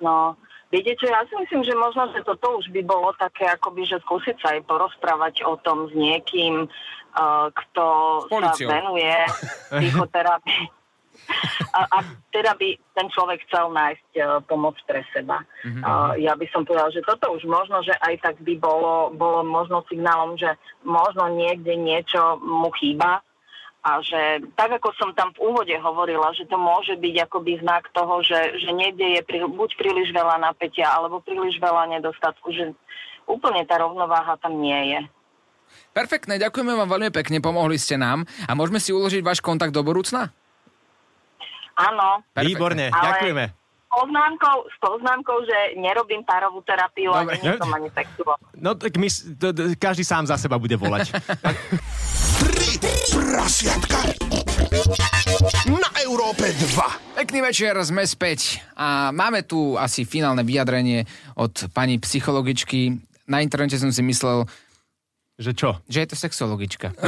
No, 0.00 0.34
viete 0.72 0.96
čo, 0.96 1.12
ja 1.12 1.20
si 1.28 1.36
myslím, 1.36 1.62
že 1.62 1.76
možno, 1.76 2.08
že 2.16 2.24
toto 2.24 2.58
už 2.58 2.72
by 2.72 2.80
bolo 2.80 3.12
také, 3.20 3.44
akoby, 3.44 3.84
že 3.84 4.00
skúsiť 4.08 4.36
sa 4.40 4.56
aj 4.56 4.64
porozprávať 4.64 5.44
o 5.44 5.60
tom 5.60 5.86
s 5.86 5.92
niekým, 5.92 6.64
uh, 6.64 7.52
kto 7.52 7.84
sa 8.32 8.56
venuje 8.56 9.12
psychoterapii. 9.68 10.64
A, 11.72 11.88
a 11.88 11.98
teda 12.28 12.52
by 12.52 12.76
ten 12.92 13.08
človek 13.08 13.48
chcel 13.48 13.72
nájsť 13.72 14.08
uh, 14.20 14.24
pomoc 14.44 14.76
pre 14.84 15.00
seba. 15.16 15.40
Mhm. 15.64 15.80
Uh, 15.80 16.12
ja 16.20 16.36
by 16.36 16.46
som 16.52 16.68
povedal, 16.68 16.92
že 16.92 17.00
toto 17.04 17.32
už 17.32 17.48
možno, 17.48 17.80
že 17.80 17.96
aj 17.96 18.20
tak 18.20 18.36
by 18.44 18.60
bolo, 18.60 19.08
bolo 19.16 19.40
možno 19.40 19.80
signálom, 19.88 20.36
že 20.36 20.52
možno 20.84 21.32
niekde 21.32 21.72
niečo 21.78 22.36
mu 22.42 22.68
chýba 22.76 23.24
a 23.82 23.98
že 23.98 24.46
tak 24.54 24.78
ako 24.78 24.94
som 24.94 25.10
tam 25.10 25.34
v 25.34 25.42
úvode 25.42 25.74
hovorila, 25.74 26.30
že 26.38 26.46
to 26.46 26.54
môže 26.54 26.94
byť 26.94 27.14
akoby 27.26 27.58
znak 27.58 27.90
toho, 27.90 28.22
že, 28.22 28.62
že 28.62 28.70
niekde 28.70 29.18
je 29.18 29.20
pri, 29.26 29.42
buď 29.42 29.74
príliš 29.74 30.14
veľa 30.14 30.38
napätia 30.38 30.86
alebo 30.86 31.18
príliš 31.18 31.58
veľa 31.58 31.90
nedostatku, 31.98 32.54
že 32.54 32.70
úplne 33.26 33.66
tá 33.66 33.82
rovnováha 33.82 34.38
tam 34.38 34.62
nie 34.62 34.94
je. 34.94 35.00
Perfektné, 35.90 36.38
ďakujeme 36.38 36.78
vám 36.78 36.88
veľmi 36.94 37.10
pekne, 37.10 37.42
pomohli 37.42 37.74
ste 37.74 37.98
nám 37.98 38.22
a 38.46 38.52
môžeme 38.54 38.78
si 38.78 38.94
uložiť 38.94 39.24
váš 39.24 39.42
kontakt 39.42 39.74
do 39.74 39.82
budúcna? 39.82 40.30
Áno. 41.74 42.20
Výborne, 42.34 42.88
Ale- 42.88 43.04
ďakujeme. 43.08 43.44
poznámkou, 43.88 44.56
s 44.66 44.76
poznámkou, 44.78 45.36
že 45.42 45.58
nerobím 45.76 46.22
párovú 46.22 46.60
terapiu 46.62 47.12
a 47.12 47.22
Dobre. 47.22 47.36
nie 47.38 47.52
som 47.54 47.70
ani 47.70 47.88
sexuál. 47.90 48.40
No 48.54 48.72
tak 48.72 48.96
my, 48.96 49.04
s- 49.04 49.28
to, 49.36 49.52
to, 49.52 49.76
každý 49.76 50.00
sám 50.00 50.24
za 50.24 50.36
seba 50.36 50.56
bude 50.56 50.74
volať. 50.74 51.12
Tri 52.42 52.74
prasiatka 53.12 54.00
na 55.68 55.88
Európe 56.00 56.48
2. 56.48 57.16
Pekný 57.16 57.38
večer, 57.42 57.76
sme 57.82 58.02
späť 58.02 58.58
a 58.72 59.10
máme 59.10 59.42
tu 59.42 59.76
asi 59.76 60.02
finálne 60.02 60.40
vyjadrenie 60.40 61.04
od 61.34 61.52
pani 61.70 61.98
psychologičky. 61.98 62.96
Na 63.24 63.38
internete 63.38 63.76
som 63.76 63.88
si 63.88 64.02
myslel, 64.02 64.48
Že 65.42 65.52
čo? 65.58 65.70
že 65.90 65.98
je 66.06 66.08
to 66.08 66.16
sexologička. 66.16 66.94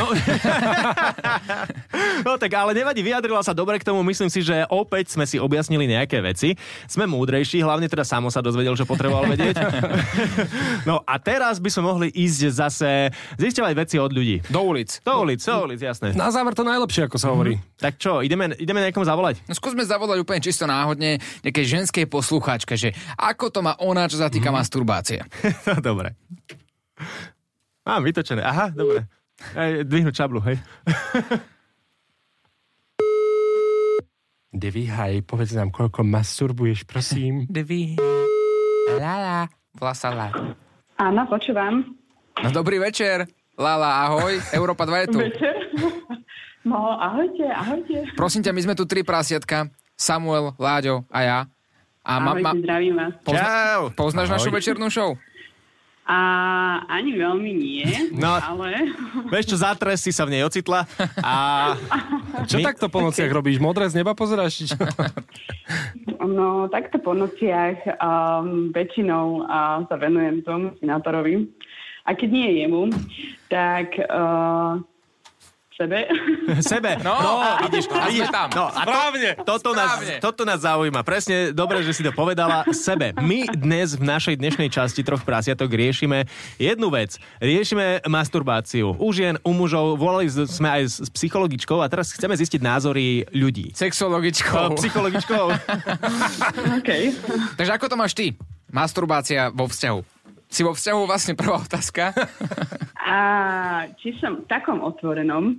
No 2.25 2.41
tak 2.41 2.51
ale 2.57 2.73
nevadí, 2.73 3.05
vyjadrila 3.05 3.45
sa 3.45 3.53
dobre 3.53 3.77
k 3.77 3.85
tomu. 3.85 4.01
Myslím 4.01 4.33
si, 4.33 4.41
že 4.41 4.65
opäť 4.71 5.13
sme 5.13 5.29
si 5.29 5.37
objasnili 5.37 5.85
nejaké 5.85 6.25
veci. 6.25 6.57
Sme 6.89 7.05
múdrejší, 7.05 7.61
hlavne 7.61 7.85
teda 7.91 8.03
samo 8.07 8.33
sa 8.33 8.41
dozvedel, 8.41 8.73
že 8.75 8.89
potreboval 8.89 9.29
vedieť. 9.31 9.57
No 10.89 11.01
a 11.05 11.17
teraz 11.21 11.61
by 11.61 11.71
sme 11.71 11.83
mohli 11.87 12.09
ísť 12.13 12.41
zase 12.51 12.91
zisťovať 13.41 13.73
veci 13.77 13.97
od 14.01 14.11
ľudí. 14.13 14.43
Do 14.49 14.61
ulic. 14.65 15.01
Do 15.05 15.23
ulic, 15.23 15.41
do 15.41 15.65
ulic, 15.65 15.81
jasné. 15.81 16.13
Na 16.13 16.29
záver 16.29 16.53
to 16.53 16.65
najlepšie, 16.67 17.09
ako 17.09 17.17
sa 17.17 17.33
hovorí. 17.33 17.57
Tak 17.79 17.97
čo, 17.97 18.21
ideme, 18.21 18.53
ideme 18.57 18.85
niekomu 18.85 19.07
zavolať? 19.07 19.45
No 19.49 19.55
skúsme 19.57 19.85
zavolať 19.85 20.21
úplne 20.21 20.41
čisto 20.45 20.65
náhodne 20.69 21.21
nejakej 21.45 21.65
ženskej 21.67 22.05
poslucháčke, 22.09 22.75
že 22.77 22.93
ako 23.17 23.49
to 23.53 23.61
má 23.65 23.77
ona, 23.81 24.09
čo 24.09 24.19
sa 24.21 24.29
týka 24.29 24.51
masturbácie. 24.53 25.25
No, 25.65 25.81
dobre. 25.81 26.13
Mám 27.85 28.01
vytočené. 28.09 28.41
Aha, 28.41 28.73
dobre. 28.73 29.05
Aj, 29.53 29.85
dvihnúť 29.85 30.15
čablu, 30.17 30.41
hej. 30.49 30.57
Devíhaj, 34.55 35.27
povedz 35.27 35.53
nám, 35.53 35.75
koľko 35.75 36.07
masturbuješ, 36.07 36.89
prosím. 36.89 37.45
Dvi. 37.51 37.99
Lala. 38.97 39.51
Volá 39.75 39.93
sa 39.93 40.15
La. 40.15 40.31
Áno, 40.95 41.27
počúvam. 41.27 41.83
No 42.39 42.49
dobrý 42.55 42.79
večer. 42.79 43.27
Lala, 43.59 44.07
ahoj. 44.07 44.39
Európa 44.55 44.87
2 44.87 45.03
je 45.05 45.09
tu. 45.11 45.19
Večer. 45.19 45.55
No, 46.65 46.97
ahojte, 46.97 47.45
ahojte. 47.45 48.09
Prosím 48.17 48.41
ťa, 48.41 48.57
my 48.57 48.61
sme 48.65 48.75
tu 48.79 48.89
tri 48.89 49.05
prasiatka. 49.05 49.69
Samuel, 49.95 50.57
Láďo 50.57 51.05
a 51.13 51.19
ja. 51.21 51.39
A 52.01 52.13
ma, 52.17 52.33
ma, 52.33 52.51
ahojte, 52.55 52.65
zdravím 52.65 52.95
vás. 52.97 53.13
Čau. 53.21 53.93
poznáš 53.93 54.33
našu 54.33 54.49
večernú 54.49 54.89
show? 54.89 55.13
A 56.05 56.19
ani 56.85 57.17
veľmi 57.17 57.51
nie, 57.51 57.89
No. 58.13 58.37
ale 58.37 58.93
Vieš 59.33 59.49
čo, 59.49 59.57
zátres 59.57 59.99
si 59.99 60.13
sa 60.13 60.29
v 60.29 60.37
nej 60.37 60.45
ocitla 60.45 60.85
a... 61.17 61.33
Čo 62.51 62.61
My- 62.61 62.67
takto 62.67 62.93
po 62.93 63.01
nociach 63.01 63.31
robíš? 63.31 63.57
Modré 63.57 63.89
z 63.89 63.97
neba 63.97 64.13
pozeráš? 64.13 64.69
no, 66.21 66.69
takto 66.69 67.01
po 67.01 67.17
nociach 67.17 67.79
um, 67.97 68.69
väčšinou 68.71 69.43
uh, 69.43 69.87
sa 69.87 69.97
venujem 69.97 70.43
tomu 70.43 70.77
sinátorovi. 70.77 71.49
A 72.05 72.13
keď 72.13 72.29
nie 72.29 72.51
jemu, 72.61 72.93
tak 73.49 73.97
uh, 73.97 74.77
sebe. 75.75 76.07
Sebe. 76.63 76.93
No, 77.03 77.15
vidíš, 77.67 77.91
a 77.91 78.07
vidíš. 78.07 78.29
tam. 78.31 78.49
No, 78.55 78.71
a 78.71 78.83
to, 78.85 78.91
Správne. 78.91 79.31
toto, 79.43 79.71
nás, 79.75 79.91
Správne. 79.99 80.15
toto 80.23 80.43
nás 80.47 80.61
zaujíma. 80.63 81.01
Presne, 81.03 81.37
dobre, 81.51 81.83
že 81.83 81.91
si 81.91 82.03
to 82.07 82.15
povedala. 82.15 82.63
Sebe. 82.71 83.11
My 83.19 83.49
dnes 83.51 83.99
v 83.99 84.07
našej 84.07 84.39
dnešnej 84.39 84.69
časti 84.71 85.03
troch 85.03 85.27
prasiatok 85.27 85.67
riešime 85.73 86.31
jednu 86.63 86.89
vec. 86.95 87.19
Riešime 87.43 88.07
masturbáciu. 88.07 88.95
U 88.95 89.09
žien, 89.11 89.35
u 89.43 89.51
mužov. 89.51 89.99
Volali 89.99 90.31
sme 90.31 90.69
aj 90.71 90.83
s 91.03 91.09
psychologičkou 91.11 91.83
a 91.83 91.91
teraz 91.91 92.15
chceme 92.15 92.39
zistiť 92.39 92.61
názory 92.63 93.27
ľudí. 93.35 93.75
Sexologičkou. 93.75 94.79
Psychologičkou. 94.79 95.45
OK. 96.79 96.91
Takže 97.59 97.73
ako 97.75 97.87
to 97.91 97.97
máš 97.99 98.15
ty? 98.15 98.37
Masturbácia 98.71 99.51
vo 99.51 99.67
vzťahu. 99.67 100.14
Si 100.55 100.63
vo 100.63 100.71
vzťahu 100.71 101.01
vlastne 101.03 101.35
prvá 101.35 101.59
otázka. 101.59 102.15
A 103.05 103.19
či 103.99 104.15
som 104.23 104.39
v 104.39 104.47
takom 104.47 104.79
otvorenom 104.81 105.59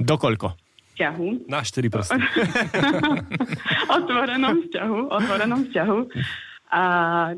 Dokoľko? 0.00 0.56
vzťahu, 0.92 1.48
Na 1.48 1.60
štyri 1.60 1.92
prsty. 1.92 2.16
otvorenom 3.96 4.64
vzťahu, 4.64 4.98
otvorenom 5.08 5.60
vzťahu, 5.68 5.98
a 6.72 6.82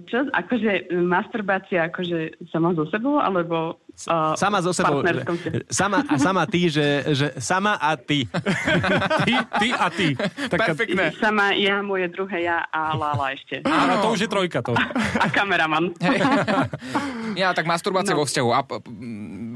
čo, 0.07 0.31
akože 0.31 0.94
masturbácia, 0.97 1.85
akože 1.85 2.38
sama 2.49 2.70
so 2.70 2.87
sebou, 2.87 3.18
alebo 3.18 3.83
uh, 4.07 4.33
Sama 4.35 4.62
so 4.62 4.70
sebou. 4.70 5.03
že-? 5.03 5.66
Sama, 5.66 6.07
a 6.07 6.14
sama 6.16 6.47
ty, 6.47 6.70
že, 6.70 6.87
že 7.11 7.27
sama 7.37 7.75
a 7.75 7.99
ty. 7.99 8.31
Ty, 9.27 9.35
ty 9.59 9.68
a 9.70 9.87
ty. 9.90 10.14
Taká, 10.47 10.70
Perfektné. 10.70 11.18
Sama 11.18 11.51
ja, 11.51 11.83
moje 11.83 12.07
druhé 12.09 12.44
ja 12.44 12.62
a 12.64 12.94
Lala 12.94 13.35
ešte. 13.35 13.64
Áno, 13.64 13.99
to 14.01 14.14
už 14.14 14.23
je 14.23 14.31
trojka. 14.31 14.62
To. 14.62 14.79
A 15.18 15.27
kameraman. 15.29 15.90
Ja, 17.35 17.51
tak 17.51 17.66
masturbácia 17.66 18.14
No. 18.14 18.23
vo 18.23 18.25
vzťahu. 18.25 18.51
A, 18.55 18.61
p- 18.62 18.79
p- 18.79 18.94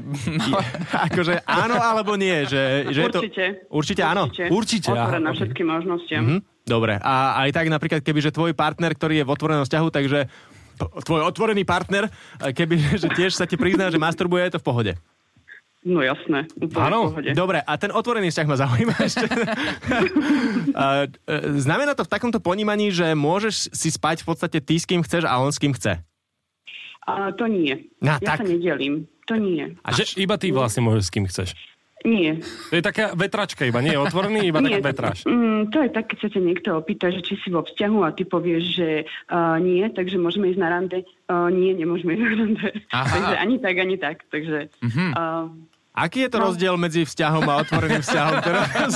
Akože 1.07 1.39
áno 1.45 1.79
alebo 1.79 2.19
nie? 2.19 2.43
Že, 2.43 2.61
že 2.91 2.99
je 2.99 3.07
to... 3.07 3.19
Určite. 3.21 3.45
Určite 3.71 4.01
áno? 4.03 4.23
Určite, 4.27 4.91
Otvorená 4.91 5.31
ok. 5.31 5.35
všetkým 5.39 5.67
možnostiam. 5.69 6.23
Hm? 6.27 6.39
Dobre. 6.69 7.01
A 7.01 7.41
aj 7.41 7.49
tak 7.57 7.65
napríklad, 7.73 8.05
keby 8.05 8.19
že 8.21 8.29
tvoj 8.29 8.53
partner, 8.53 8.93
ktorý 8.93 9.19
je 9.19 9.25
v 9.25 9.33
otvorenom 9.33 9.65
vzťahu, 9.65 9.87
takže 9.89 10.19
tvoj 10.79 11.21
otvorený 11.25 11.65
partner, 11.65 12.07
keby 12.39 13.01
že 13.01 13.09
tiež 13.17 13.33
sa 13.33 13.49
ti 13.49 13.57
prizná, 13.57 13.89
že 13.89 13.97
masturbuje, 13.97 14.47
je 14.47 14.53
to 14.55 14.61
v 14.61 14.67
pohode. 14.67 14.93
No 15.79 16.03
jasné, 16.03 16.43
úplne 16.59 16.85
Áno. 16.91 16.99
v 17.07 17.11
pohode. 17.15 17.29
Dobre, 17.31 17.59
a 17.63 17.73
ten 17.79 17.87
otvorený 17.95 18.35
vzťah 18.35 18.47
ma 18.51 18.57
zaujíma 18.59 18.95
ešte. 19.07 19.27
A, 20.75 21.07
e, 21.07 21.35
Znamená 21.55 21.95
to 21.95 22.03
v 22.03 22.11
takomto 22.11 22.43
ponímaní, 22.43 22.91
že 22.91 23.15
môžeš 23.15 23.71
si 23.71 23.87
spať 23.87 24.27
v 24.27 24.27
podstate 24.27 24.59
ty, 24.59 24.75
s 24.75 24.83
kým 24.83 24.99
chceš 25.07 25.23
a 25.23 25.39
on 25.39 25.55
s 25.55 25.59
kým 25.59 25.71
chce. 25.71 26.03
A 27.07 27.31
to 27.31 27.47
nie. 27.47 27.89
No, 28.03 28.19
ja 28.19 28.35
tak. 28.35 28.43
sa 28.43 28.45
nedelím. 28.45 29.07
To 29.31 29.39
nie. 29.39 29.77
A 29.81 29.89
že 29.95 30.19
iba 30.19 30.35
ty 30.35 30.51
vlastne 30.51 30.83
môžeš 30.83 31.03
s 31.07 31.13
kým 31.15 31.25
chceš. 31.31 31.49
Nie. 32.01 32.39
To 32.67 32.73
je 32.73 32.81
taká 32.81 33.11
vetračka 33.11 33.63
iba, 33.63 33.79
nie 33.79 33.91
je 33.91 33.99
otvorený, 33.99 34.39
iba 34.45 34.59
taká 34.59 34.71
nie. 34.71 34.79
vetraž. 34.81 35.17
Mm, 35.23 35.67
to 35.67 35.77
je 35.79 35.89
tak, 35.89 36.05
keď 36.07 36.17
sa 36.17 36.29
ťa 36.29 36.41
niekto 36.41 36.69
opýta, 36.73 37.07
že 37.07 37.19
či 37.19 37.35
si 37.35 37.47
vo 37.47 37.59
vzťahu 37.61 37.99
a 38.01 38.09
ty 38.09 38.23
povieš, 38.23 38.63
že 38.73 38.89
uh, 39.27 39.57
nie, 39.57 39.83
takže 39.85 40.15
môžeme 40.15 40.47
ísť 40.47 40.57
na 40.57 40.69
rande. 40.69 40.99
Uh, 41.25 41.47
nie, 41.49 41.71
nemôžeme 41.71 42.13
ísť 42.13 42.23
na 42.23 42.31
rande. 42.33 42.67
Aha. 42.89 43.03
takže 43.09 43.35
ani 43.37 43.55
tak, 43.57 43.75
ani 43.77 43.95
tak. 43.97 44.17
Takže 44.25 44.57
Mhm. 44.79 45.05
uh, 45.11 45.47
Aký 45.91 46.23
je 46.23 46.31
to 46.31 46.39
No. 46.39 46.47
rozdiel 46.47 46.79
medzi 46.79 47.03
vzťahom 47.03 47.43
a 47.43 47.59
otvoreným 47.59 47.99
vzťahom? 47.99 48.35
Teraz? 48.39 48.69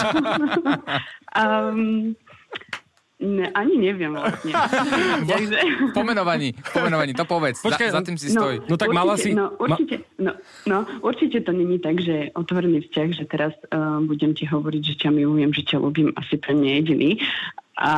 um, 1.36 2.16
ne, 3.24 3.48
ani 3.56 3.80
neviem 3.80 4.12
vlastne. 4.12 4.52
takže, 5.32 5.58
pomenovaní, 5.96 6.52
pomenovaní, 6.76 7.16
to 7.16 7.24
povedz. 7.24 7.64
Počkaj, 7.64 7.90
za, 7.90 8.04
za 8.04 8.06
tým 8.06 8.18
si 8.20 8.28
stoj. 8.30 8.68
No 8.68 8.76
tak 8.76 8.92
mala 8.92 9.16
si- 9.16 9.32
No 9.32 9.56
určite, 9.56 10.04
no, 10.20 10.36
no, 10.68 10.84
určite 11.00 11.40
to 11.42 11.56
není 11.56 11.80
tak, 11.80 12.04
že 12.04 12.36
otvorený 12.36 12.84
vzťah, 12.86 13.08
že 13.16 13.24
teraz 13.24 13.56
uh, 13.72 14.04
budem 14.04 14.36
ti 14.36 14.44
hovoriť, 14.44 14.82
že 14.84 14.96
ťa 15.08 15.10
milujem, 15.16 15.56
že 15.56 15.64
ťa 15.64 15.78
ľúbim, 15.80 16.12
asi 16.20 16.36
pre 16.36 16.52
mňa 16.52 16.70
jediný. 16.84 17.12
A, 17.74 17.94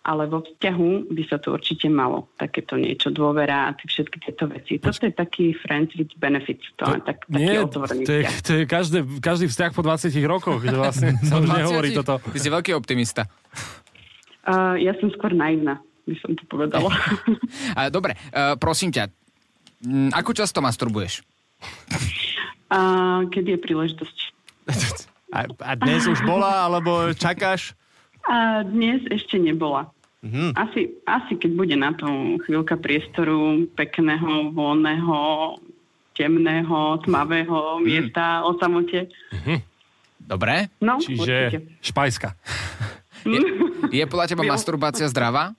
ale 0.00 0.24
vo 0.24 0.40
vzťahu 0.40 1.12
by 1.12 1.22
sa 1.28 1.36
to 1.36 1.52
určite 1.52 1.84
malo. 1.92 2.32
Takéto 2.40 2.80
niečo, 2.80 3.12
dôvera 3.12 3.68
a 3.68 3.76
tie 3.76 3.84
všetky 3.84 4.16
tieto 4.24 4.48
veci. 4.48 4.80
Toto 4.80 5.04
je 5.04 5.12
taký 5.12 5.52
friends 5.52 5.92
with 5.92 6.08
benefits. 6.16 6.64
To, 6.80 6.88
je 6.88 7.04
tak, 7.04 7.28
taký 7.28 7.44
Nie, 7.44 7.60
otvorený 7.60 8.08
to 8.08 8.12
je, 8.16 8.22
vzťah. 8.24 8.40
to 8.40 8.50
je 8.56 8.62
každé, 8.64 8.98
každý 9.20 9.46
vzťah 9.52 9.70
po 9.76 9.82
20 9.84 10.08
rokoch, 10.24 10.64
že 10.64 10.72
vlastne 10.72 11.08
sa 11.20 11.36
už 11.36 11.52
20? 11.52 11.60
nehovorí 11.60 11.88
toto. 11.92 12.16
Ty 12.16 12.38
si 12.40 12.48
veľký 12.48 12.72
optimista. 12.72 13.28
Uh, 14.50 14.74
ja 14.82 14.98
som 14.98 15.06
skôr 15.14 15.30
naivná, 15.30 15.78
by 16.02 16.14
som 16.18 16.34
to 16.34 16.42
povedala. 16.50 16.90
A, 17.78 17.86
dobre, 17.86 18.18
uh, 18.34 18.58
prosím 18.58 18.90
ťa, 18.90 19.06
mm, 19.86 20.10
ako 20.10 20.30
často 20.34 20.58
masturbuješ? 20.58 21.22
uh, 22.74 23.22
kedy 23.30 23.54
je 23.54 23.58
príležitosť? 23.62 24.18
A, 25.30 25.46
a 25.46 25.72
dnes 25.78 26.10
už 26.10 26.26
bola, 26.26 26.66
alebo 26.66 27.14
čakáš? 27.14 27.78
A 28.26 28.66
dnes 28.66 29.06
ešte 29.06 29.38
nebola. 29.38 29.86
Mm-hmm. 30.20 30.52
Asi, 30.52 30.90
asi 31.06 31.32
keď 31.38 31.50
bude 31.54 31.76
na 31.78 31.94
to 31.94 32.36
chvíľka 32.44 32.76
priestoru 32.76 33.70
pekného, 33.72 34.52
voľného, 34.52 35.16
temného, 36.12 37.00
tmavého 37.06 37.80
miesta 37.80 38.44
o 38.44 38.52
samote. 38.60 39.08
Dobre. 40.20 40.68
No, 40.84 41.00
Čiže 41.00 41.16
určite. 41.16 41.58
špajska. 41.80 42.28
Je, 43.24 43.40
je 43.90 44.04
podľa 44.06 44.26
teba 44.28 44.42
masturbácia 44.44 45.06
zdravá? 45.06 45.52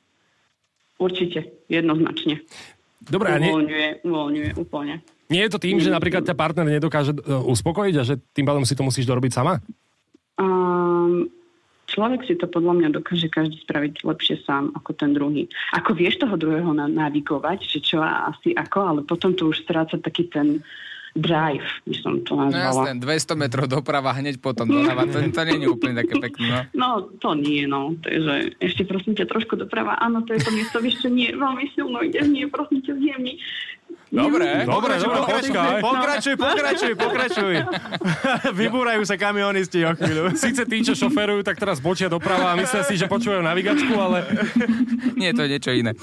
Určite, 0.95 1.49
jednoznačne. 1.65 2.41
Dobre, 3.01 3.33
a 3.33 3.37
nie, 3.41 3.49
Uvoľňuje, 3.49 3.87
uvoľňuje 4.05 4.49
úplne. 4.61 5.01
nie 5.27 5.41
je 5.41 5.51
to 5.51 5.57
tým, 5.57 5.81
že 5.81 5.89
napríklad 5.89 6.21
ťa 6.21 6.37
partner 6.37 6.69
nedokáže 6.69 7.17
e, 7.17 7.21
uspokojiť 7.25 7.95
a 7.97 8.03
že 8.05 8.21
tým 8.31 8.45
pádom 8.45 8.61
si 8.61 8.77
to 8.77 8.85
musíš 8.85 9.09
dorobiť 9.09 9.33
sama? 9.33 9.57
Um, 10.37 11.25
človek 11.89 12.29
si 12.29 12.37
to 12.37 12.45
podľa 12.45 12.77
mňa 12.77 12.89
dokáže 12.93 13.33
každý 13.33 13.57
spraviť 13.65 14.05
lepšie 14.05 14.45
sám 14.45 14.69
ako 14.77 14.93
ten 14.93 15.17
druhý. 15.17 15.49
Ako 15.73 15.97
vieš 15.97 16.21
toho 16.21 16.37
druhého 16.37 16.71
na- 16.71 16.85
navigovať, 16.85 17.65
že 17.65 17.79
čo 17.81 17.97
a 17.99 18.29
asi 18.29 18.53
ako, 18.53 18.79
ale 18.85 18.99
potom 19.01 19.33
to 19.33 19.49
už 19.49 19.65
stráca 19.65 19.97
taký 19.97 20.29
ten 20.29 20.61
drive, 21.11 21.67
by 21.83 21.95
som 21.99 22.13
to 22.23 22.33
No 22.33 22.47
nazvala. 22.47 22.95
jasné, 22.95 23.03
200 23.03 23.35
metrov 23.35 23.65
doprava, 23.67 24.15
hneď 24.15 24.39
potom 24.39 24.63
doľava. 24.63 25.07
To, 25.11 25.19
to 25.19 25.41
nie 25.43 25.59
je 25.59 25.67
úplne 25.67 25.95
také 25.99 26.15
pekné. 26.17 26.71
No. 26.71 27.03
No, 27.03 27.11
to 27.19 27.35
nie, 27.35 27.67
no. 27.67 27.95
To 27.99 28.07
je, 28.07 28.19
že 28.23 28.35
ešte 28.59 28.81
prosím 28.87 29.15
ťa 29.15 29.27
trošku 29.27 29.59
doprava. 29.59 29.99
Áno, 29.99 30.23
to 30.23 30.35
je 30.35 30.41
to 30.43 30.51
miesto, 30.51 30.79
vieš 30.79 31.03
čo, 31.03 31.07
nie, 31.11 31.31
veľmi 31.31 31.71
silno 31.75 31.99
ide, 31.99 32.23
nie, 32.23 32.47
prosím 32.47 32.79
ťa, 32.79 32.93
zjemni. 32.95 33.35
Dobre. 34.11 34.67
Dobre, 34.67 34.99
dobre, 34.99 35.19
počkaj. 35.23 35.79
Pokračuj, 35.79 36.35
pokračuj, 36.35 36.93
pokračuj. 36.99 37.55
Vybúrajú 38.59 39.07
sa 39.07 39.15
kamionisti 39.15 39.87
o 39.87 39.95
chvíľu. 39.95 40.35
Sice 40.35 40.67
tí, 40.67 40.83
čo 40.83 40.95
šoferujú, 40.95 41.47
tak 41.47 41.55
teraz 41.55 41.79
bočia 41.79 42.11
doprava 42.11 42.51
a 42.51 42.59
myslia 42.59 42.83
si, 42.83 42.99
že 42.99 43.07
počúvajú 43.07 43.39
navigačku, 43.39 43.93
ale 43.95 44.27
Nie, 45.19 45.31
to 45.31 45.47
je 45.47 45.49
niečo 45.49 45.71
iné. 45.71 45.95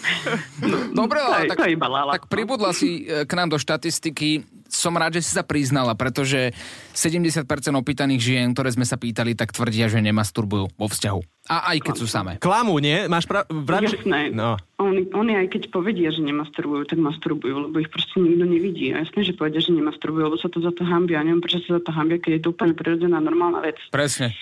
Dobre, 0.93 1.21
To 1.21 1.27
ale 1.27 1.53
tak, 1.53 1.61
tak 1.61 2.23
pribudla 2.29 2.73
si 2.73 3.05
e, 3.05 3.29
k 3.29 3.33
nám 3.37 3.53
do 3.53 3.61
štatistiky. 3.61 4.58
Som 4.69 5.01
rád, 5.01 5.17
že 5.17 5.25
si 5.25 5.33
sa 5.33 5.41
priznala, 5.43 5.97
pretože 5.97 6.53
70% 6.93 7.49
opýtaných 7.73 8.21
žien, 8.21 8.53
ktoré 8.53 8.69
sme 8.69 8.85
sa 8.85 9.01
pýtali, 9.01 9.33
tak 9.33 9.57
tvrdia, 9.57 9.89
že 9.89 10.05
nemasturbujú 10.05 10.77
vo 10.77 10.87
vzťahu. 10.87 11.21
A 11.49 11.73
aj 11.73 11.79
keď 11.81 11.95
sú 11.97 12.05
samé. 12.05 12.37
Klamu, 12.37 12.77
nie? 12.77 13.09
Máš 13.09 13.25
pra... 13.25 13.49
Vravíš... 13.49 14.05
Jasné. 14.05 14.29
No. 14.37 14.61
Oni, 14.77 15.09
oni 15.17 15.33
aj 15.41 15.49
keď 15.57 15.63
povedia, 15.73 16.13
že 16.13 16.21
nemasturbujú, 16.21 16.85
tak 16.85 17.01
masturbujú, 17.01 17.73
lebo 17.73 17.81
ich 17.81 17.89
proste 17.89 18.21
nikto 18.21 18.45
nevidí. 18.45 18.93
A 18.93 19.01
jasné, 19.01 19.25
že 19.25 19.33
povedia, 19.33 19.65
že 19.65 19.73
nemasturbujú, 19.73 20.29
lebo 20.29 20.37
sa 20.37 20.53
to 20.53 20.61
za 20.61 20.69
to 20.77 20.85
hambia. 20.85 21.25
Neviem, 21.25 21.41
prečo 21.41 21.65
sa 21.65 21.81
za 21.81 21.83
to 21.89 21.91
hambia, 21.97 22.21
keď 22.21 22.33
je 22.37 22.43
to 22.45 22.53
úplne 22.53 22.77
prirodzená 22.77 23.17
normálna 23.25 23.65
vec. 23.65 23.81
Presne. 23.89 24.37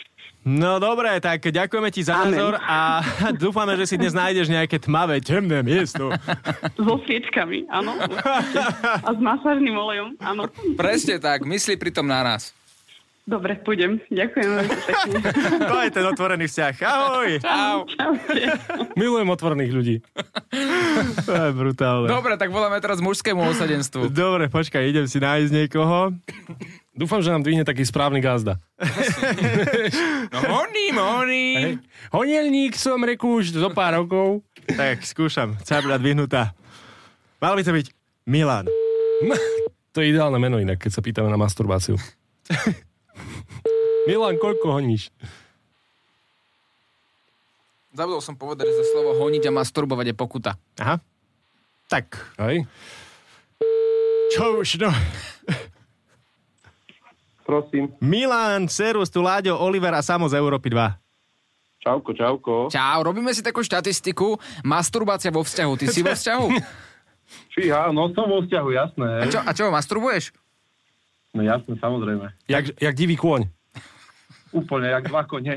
No 0.46 0.78
dobre, 0.78 1.10
tak 1.18 1.42
ďakujeme 1.42 1.90
ti 1.90 2.06
za 2.06 2.22
Amen. 2.22 2.38
názor 2.38 2.54
a 2.62 3.02
dúfame, 3.42 3.74
že 3.74 3.90
si 3.90 3.98
dnes 3.98 4.14
nájdeš 4.14 4.46
nejaké 4.46 4.78
tmavé, 4.78 5.18
temné 5.18 5.58
miesto. 5.66 6.14
So 6.78 7.02
sviečkami, 7.02 7.66
áno. 7.66 7.98
A 9.06 9.10
s 9.10 9.18
masážnym 9.18 9.74
olejom, 9.74 10.14
áno. 10.22 10.46
Presne 10.78 11.18
tak, 11.18 11.42
myslí 11.42 11.74
pritom 11.74 12.06
na 12.06 12.22
nás. 12.22 12.54
Dobre, 13.26 13.58
pôjdem. 13.58 13.98
Ďakujem 14.06 14.48
veľmi 14.54 14.76
pekne. 14.86 15.18
To 15.74 15.76
je 15.82 15.90
ten 15.90 16.04
otvorený 16.06 16.46
vzťah. 16.46 16.74
Ahoj! 16.86 17.30
Čau. 17.42 17.78
Čaute. 17.90 18.42
Milujem 18.94 19.26
otvorných 19.26 19.72
ľudí. 19.74 19.96
To 21.26 21.32
je 21.34 21.50
brutálne. 21.50 22.06
Dobre, 22.06 22.38
tak 22.38 22.54
voláme 22.54 22.78
teraz 22.78 23.02
mužskému 23.02 23.42
osadenstvu. 23.50 24.14
Dobre, 24.14 24.46
počkaj, 24.46 24.78
idem 24.86 25.10
si 25.10 25.18
nájsť 25.18 25.50
niekoho. 25.50 26.14
Dúfam, 26.94 27.18
že 27.18 27.34
nám 27.34 27.42
dvihne 27.42 27.66
taký 27.66 27.82
správny 27.82 28.22
gazda. 28.22 28.62
No 30.30 30.38
honí, 30.46 30.94
honí. 30.94 31.48
Hej. 31.58 31.72
Honielník 32.14 32.78
som 32.78 33.02
reku 33.02 33.42
už 33.42 33.58
zo 33.58 33.74
pár 33.74 33.98
rokov. 33.98 34.46
Tak, 34.70 35.02
skúšam. 35.02 35.58
Cabla 35.66 35.98
dvihnutá. 35.98 36.54
Mal 37.42 37.58
by 37.58 37.62
to 37.66 37.74
byť 37.74 37.86
Milan. 38.30 38.70
To 39.96 40.04
je 40.04 40.12
ideálne 40.12 40.36
meno 40.36 40.60
inak, 40.60 40.76
keď 40.76 40.92
sa 40.92 41.00
pýtame 41.00 41.32
na 41.32 41.40
masturbáciu. 41.40 41.96
Milan, 44.06 44.38
koľko 44.38 44.70
honíš? 44.70 45.10
Zabudol 47.90 48.22
som 48.22 48.38
povedať, 48.38 48.70
že 48.70 48.78
za 48.80 48.84
slovo 48.94 49.18
honiť 49.18 49.50
a 49.50 49.56
masturbovať 49.56 50.12
je 50.12 50.16
pokuta. 50.16 50.52
Aha. 50.78 51.02
Tak, 51.90 52.34
Hej? 52.38 52.66
čo 54.34 54.60
už, 54.62 54.78
no. 54.82 54.90
Prosím. 57.46 57.94
Milan, 58.02 58.66
Serus, 58.66 59.06
tu 59.08 59.22
Láďo, 59.22 59.54
Oliver 59.54 59.94
a 59.94 60.02
Samo 60.02 60.26
z 60.26 60.34
Európy 60.34 60.74
2. 60.74 60.98
Čauko, 61.78 62.10
čauko. 62.10 62.54
Čau, 62.66 62.98
robíme 63.06 63.30
si 63.30 63.46
takú 63.46 63.62
štatistiku. 63.62 64.34
Masturbácia 64.66 65.30
vo 65.30 65.46
vzťahu. 65.46 65.72
Ty 65.78 65.86
si 65.86 66.02
vo 66.02 66.10
vzťahu? 66.18 66.46
Fíha, 67.54 67.94
no 67.94 68.10
som 68.10 68.26
vo 68.26 68.42
vzťahu, 68.42 68.68
jasné. 68.74 69.08
A 69.22 69.24
čo, 69.30 69.38
a 69.38 69.50
čo 69.54 69.70
masturbuješ? 69.70 70.34
No 71.30 71.46
jasné, 71.46 71.78
samozrejme. 71.78 72.26
Jak, 72.50 72.74
jak 72.82 72.94
divý 72.98 73.14
kôň. 73.14 73.46
Úplne, 74.56 74.88
jak 74.88 75.04
dva 75.12 75.22
kone. 75.28 75.52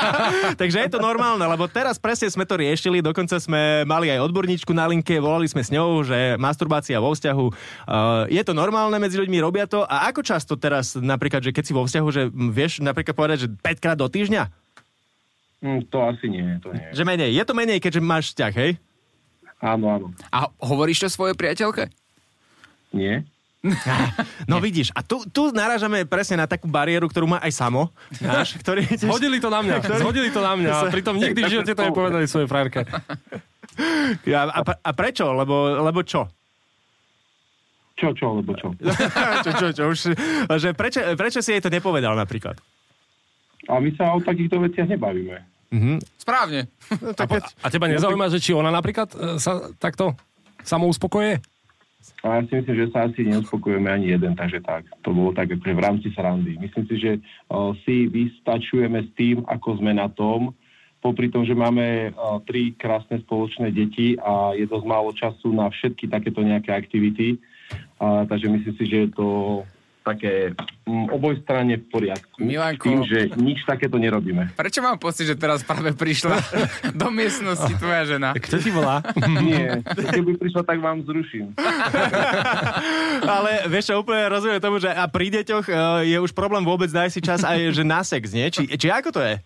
Takže 0.60 0.78
je 0.80 0.90
to 0.90 0.96
normálne, 0.96 1.44
lebo 1.44 1.68
teraz 1.68 2.00
presne 2.00 2.32
sme 2.32 2.48
to 2.48 2.56
riešili, 2.56 3.04
dokonca 3.04 3.36
sme 3.36 3.84
mali 3.84 4.08
aj 4.08 4.24
odborníčku 4.24 4.72
na 4.72 4.88
linke, 4.88 5.20
volali 5.20 5.44
sme 5.44 5.60
s 5.60 5.68
ňou, 5.68 6.00
že 6.00 6.40
masturbácia 6.40 6.96
vo 6.96 7.12
vzťahu, 7.12 7.46
uh, 7.52 8.24
je 8.32 8.40
to 8.40 8.56
normálne 8.56 8.96
medzi 8.96 9.20
ľuďmi, 9.20 9.36
robia 9.44 9.68
to 9.68 9.84
a 9.84 10.08
ako 10.08 10.24
často 10.24 10.56
teraz 10.56 10.96
napríklad, 10.96 11.44
že 11.44 11.52
keď 11.52 11.64
si 11.68 11.76
vo 11.76 11.84
vzťahu, 11.84 12.08
že 12.08 12.22
mm, 12.32 12.48
vieš 12.48 12.80
napríklad 12.80 13.12
povedať, 13.12 13.38
že 13.44 13.48
5 13.52 13.82
krát 13.84 14.00
do 14.00 14.08
týždňa? 14.08 14.48
Hm, 15.60 15.92
to 15.92 15.98
asi 16.00 16.32
nie, 16.32 16.56
to 16.64 16.72
nie. 16.72 16.88
Že 16.96 17.04
menej. 17.04 17.30
Je 17.36 17.44
to 17.44 17.52
menej, 17.52 17.78
keďže 17.84 18.00
máš 18.00 18.32
vzťah, 18.32 18.52
hej? 18.56 18.80
Áno, 19.60 19.92
áno. 19.92 20.06
A 20.32 20.48
hovoríš 20.64 21.04
to 21.04 21.12
svojej 21.12 21.36
priateľke? 21.36 21.92
Nie? 22.96 23.28
No 24.50 24.56
vidíš, 24.58 24.90
a 24.96 25.04
tu, 25.04 25.22
tu 25.28 25.52
narážame 25.52 26.08
presne 26.08 26.40
na 26.40 26.46
takú 26.48 26.66
bariéru, 26.66 27.06
ktorú 27.06 27.28
má 27.28 27.38
aj 27.44 27.52
Samo, 27.52 27.92
náš, 28.18 28.56
ktorý... 28.62 28.88
Zhodili 28.96 29.38
to 29.38 29.52
na 29.52 29.60
mňa, 29.60 29.76
zhodili 30.02 30.28
to 30.32 30.40
na 30.40 30.56
mňa. 30.56 30.70
A 30.72 30.82
pritom 30.88 31.16
nikdy 31.20 31.40
v 31.44 31.50
živote 31.52 31.72
to 31.76 31.82
nepovedali 31.84 32.24
svojej 32.24 32.48
frajerke. 32.48 32.88
A, 34.32 34.42
a, 34.48 34.60
a 34.64 34.90
prečo? 34.96 35.30
Lebo, 35.30 35.80
lebo 35.84 36.00
čo? 36.02 36.28
Čo, 38.00 38.16
čo, 38.16 38.40
lebo 38.40 38.56
čo? 38.56 38.72
čo, 39.44 39.50
čo, 39.52 39.66
čo, 39.76 39.82
už, 39.92 39.98
že 40.56 40.68
prečo, 40.72 41.04
prečo 41.20 41.44
si 41.44 41.52
jej 41.52 41.60
to 41.60 41.68
nepovedal 41.68 42.16
napríklad? 42.16 42.56
A 43.68 43.76
my 43.76 43.92
sa 43.92 44.16
o 44.16 44.24
takýchto 44.24 44.56
veciach 44.56 44.88
nebavíme. 44.88 45.36
Správne. 46.18 46.66
No, 46.98 47.14
tak, 47.14 47.30
A, 47.30 47.38
a 47.62 47.66
teba 47.70 47.86
nezaujíma, 47.86 48.26
že 48.32 48.42
či 48.42 48.50
ona 48.50 48.74
napríklad 48.74 49.14
e, 49.14 49.38
sa 49.38 49.70
takto 49.78 50.18
samo 50.66 50.90
uspokoje? 50.90 51.38
A 52.20 52.40
ja 52.40 52.42
si 52.48 52.52
myslím, 52.56 52.76
že 52.76 52.92
sa 52.92 53.08
asi 53.08 53.24
neuspokojujeme 53.28 53.88
ani 53.88 54.12
jeden, 54.12 54.32
takže 54.36 54.60
tak. 54.60 54.88
To 55.04 55.12
bolo 55.12 55.32
tak 55.32 55.52
akože 55.52 55.74
v 55.76 55.84
rámci 55.84 56.08
srandy. 56.12 56.56
Myslím 56.60 56.84
si, 56.88 56.96
že 57.00 57.12
o, 57.48 57.72
si 57.84 58.08
vystačujeme 58.08 59.04
s 59.04 59.10
tým, 59.16 59.44
ako 59.48 59.80
sme 59.80 59.96
na 59.96 60.08
tom, 60.12 60.52
popri 61.00 61.32
tom, 61.32 61.48
že 61.48 61.56
máme 61.56 62.12
o, 62.12 62.40
tri 62.44 62.76
krásne 62.76 63.24
spoločné 63.24 63.72
deti 63.72 64.20
a 64.20 64.52
je 64.52 64.68
dosť 64.68 64.84
málo 64.84 65.12
času 65.16 65.52
na 65.52 65.72
všetky 65.72 66.12
takéto 66.12 66.44
nejaké 66.44 66.72
aktivity. 66.76 67.40
A, 68.00 68.28
takže 68.28 68.52
myslím 68.52 68.74
si, 68.76 68.84
že 68.84 69.12
to 69.16 69.60
také 70.00 70.56
mm, 70.88 71.12
obojstranne 71.12 71.76
v 71.80 71.86
poriadku. 71.92 72.40
Milanko. 72.40 72.84
Tým, 72.88 73.00
že 73.04 73.18
nič 73.36 73.62
takéto 73.68 74.00
nerobíme. 74.00 74.52
Prečo 74.56 74.80
mám 74.80 74.96
pocit, 74.96 75.28
že 75.28 75.36
teraz 75.36 75.60
práve 75.60 75.92
prišla 75.92 76.36
do 77.00 77.08
miestnosti 77.12 77.72
tvoja 77.76 78.02
žena? 78.08 78.32
Kto 78.34 78.56
ti 78.58 78.70
volá? 78.72 79.04
Nie, 79.46 79.84
keby 79.84 80.40
prišla, 80.40 80.62
tak 80.64 80.80
vám 80.80 81.04
zruším. 81.04 81.52
ale 83.38 83.68
vieš 83.68 83.92
úplne 83.92 84.26
rozumiem 84.32 84.60
tomu, 84.60 84.80
že 84.80 84.88
a 84.88 85.04
pri 85.06 85.28
deťoch 85.40 85.66
e, 85.68 85.72
je 86.16 86.18
už 86.18 86.32
problém 86.32 86.64
vôbec 86.64 86.88
daj 86.88 87.12
si 87.12 87.20
čas 87.20 87.44
aj 87.44 87.76
že 87.76 87.84
na 87.84 88.00
sex, 88.00 88.32
nie? 88.32 88.48
Či, 88.48 88.66
či 88.80 88.88
ako 88.88 89.12
to 89.12 89.20
je? 89.20 89.36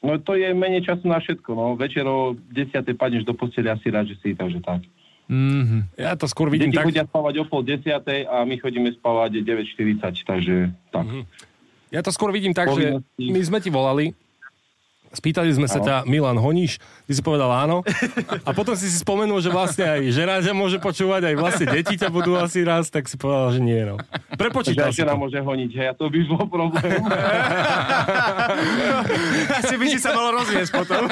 No 0.00 0.16
to 0.16 0.32
je 0.32 0.48
menej 0.56 0.80
času 0.88 1.04
na 1.06 1.20
všetko, 1.20 1.50
no. 1.52 1.66
Večer 1.76 2.08
o 2.08 2.32
10. 2.52 2.72
padneš 2.96 3.28
do 3.28 3.36
postele 3.36 3.68
asi 3.68 3.92
rád, 3.92 4.08
že 4.08 4.16
si, 4.24 4.32
takže 4.32 4.58
tak. 4.64 4.80
Ja 5.94 6.18
to 6.18 6.26
skôr 6.26 6.50
vidím 6.50 6.74
Deti 6.74 6.82
tak... 6.82 6.86
chodia 6.90 7.04
spávať 7.06 7.34
o 7.38 7.44
pol 7.46 7.62
10. 7.62 7.86
a 8.26 8.36
my 8.42 8.54
chodíme 8.58 8.90
spávať 8.90 9.46
9.40, 9.46 10.26
takže 10.26 10.56
tak. 10.90 11.06
Ja 11.94 12.02
to 12.02 12.10
skôr 12.10 12.34
vidím 12.34 12.50
tak, 12.50 12.70
že 12.74 12.98
Povinnosti. 12.98 13.30
my 13.30 13.40
sme 13.46 13.58
ti 13.62 13.70
volali, 13.70 14.10
spýtali 15.10 15.50
sme 15.50 15.66
sa 15.66 15.82
ťa, 15.82 16.06
Milan, 16.06 16.38
honíš? 16.38 16.78
Ty 17.06 17.12
si 17.12 17.22
povedal 17.22 17.50
áno. 17.50 17.82
A 18.46 18.50
potom 18.54 18.78
si 18.78 18.86
si 18.86 18.98
spomenul, 19.02 19.42
že 19.42 19.50
vlastne 19.50 19.82
aj 19.82 20.00
žena 20.14 20.38
ťa 20.38 20.54
môže 20.54 20.78
počúvať, 20.78 21.30
aj 21.30 21.34
vlastne 21.34 21.66
deti 21.66 21.98
ťa 21.98 22.08
budú 22.14 22.38
asi 22.38 22.62
raz, 22.62 22.86
tak 22.88 23.10
si 23.10 23.18
povedal, 23.18 23.58
že 23.58 23.60
nie. 23.60 23.82
No. 23.82 23.98
Prepočítal 24.38 24.94
si 24.94 25.02
žena 25.02 25.18
to. 25.18 25.22
môže 25.26 25.38
honiť, 25.42 25.70
hej, 25.74 25.86
a 25.90 25.94
to 25.98 26.06
by 26.06 26.20
bol 26.30 26.44
problém. 26.46 27.02
Asi 29.60 29.74
by 29.76 29.86
si 29.90 29.98
sa 29.98 30.14
mal 30.14 30.30
rozviesť 30.30 30.70
potom. 30.70 31.02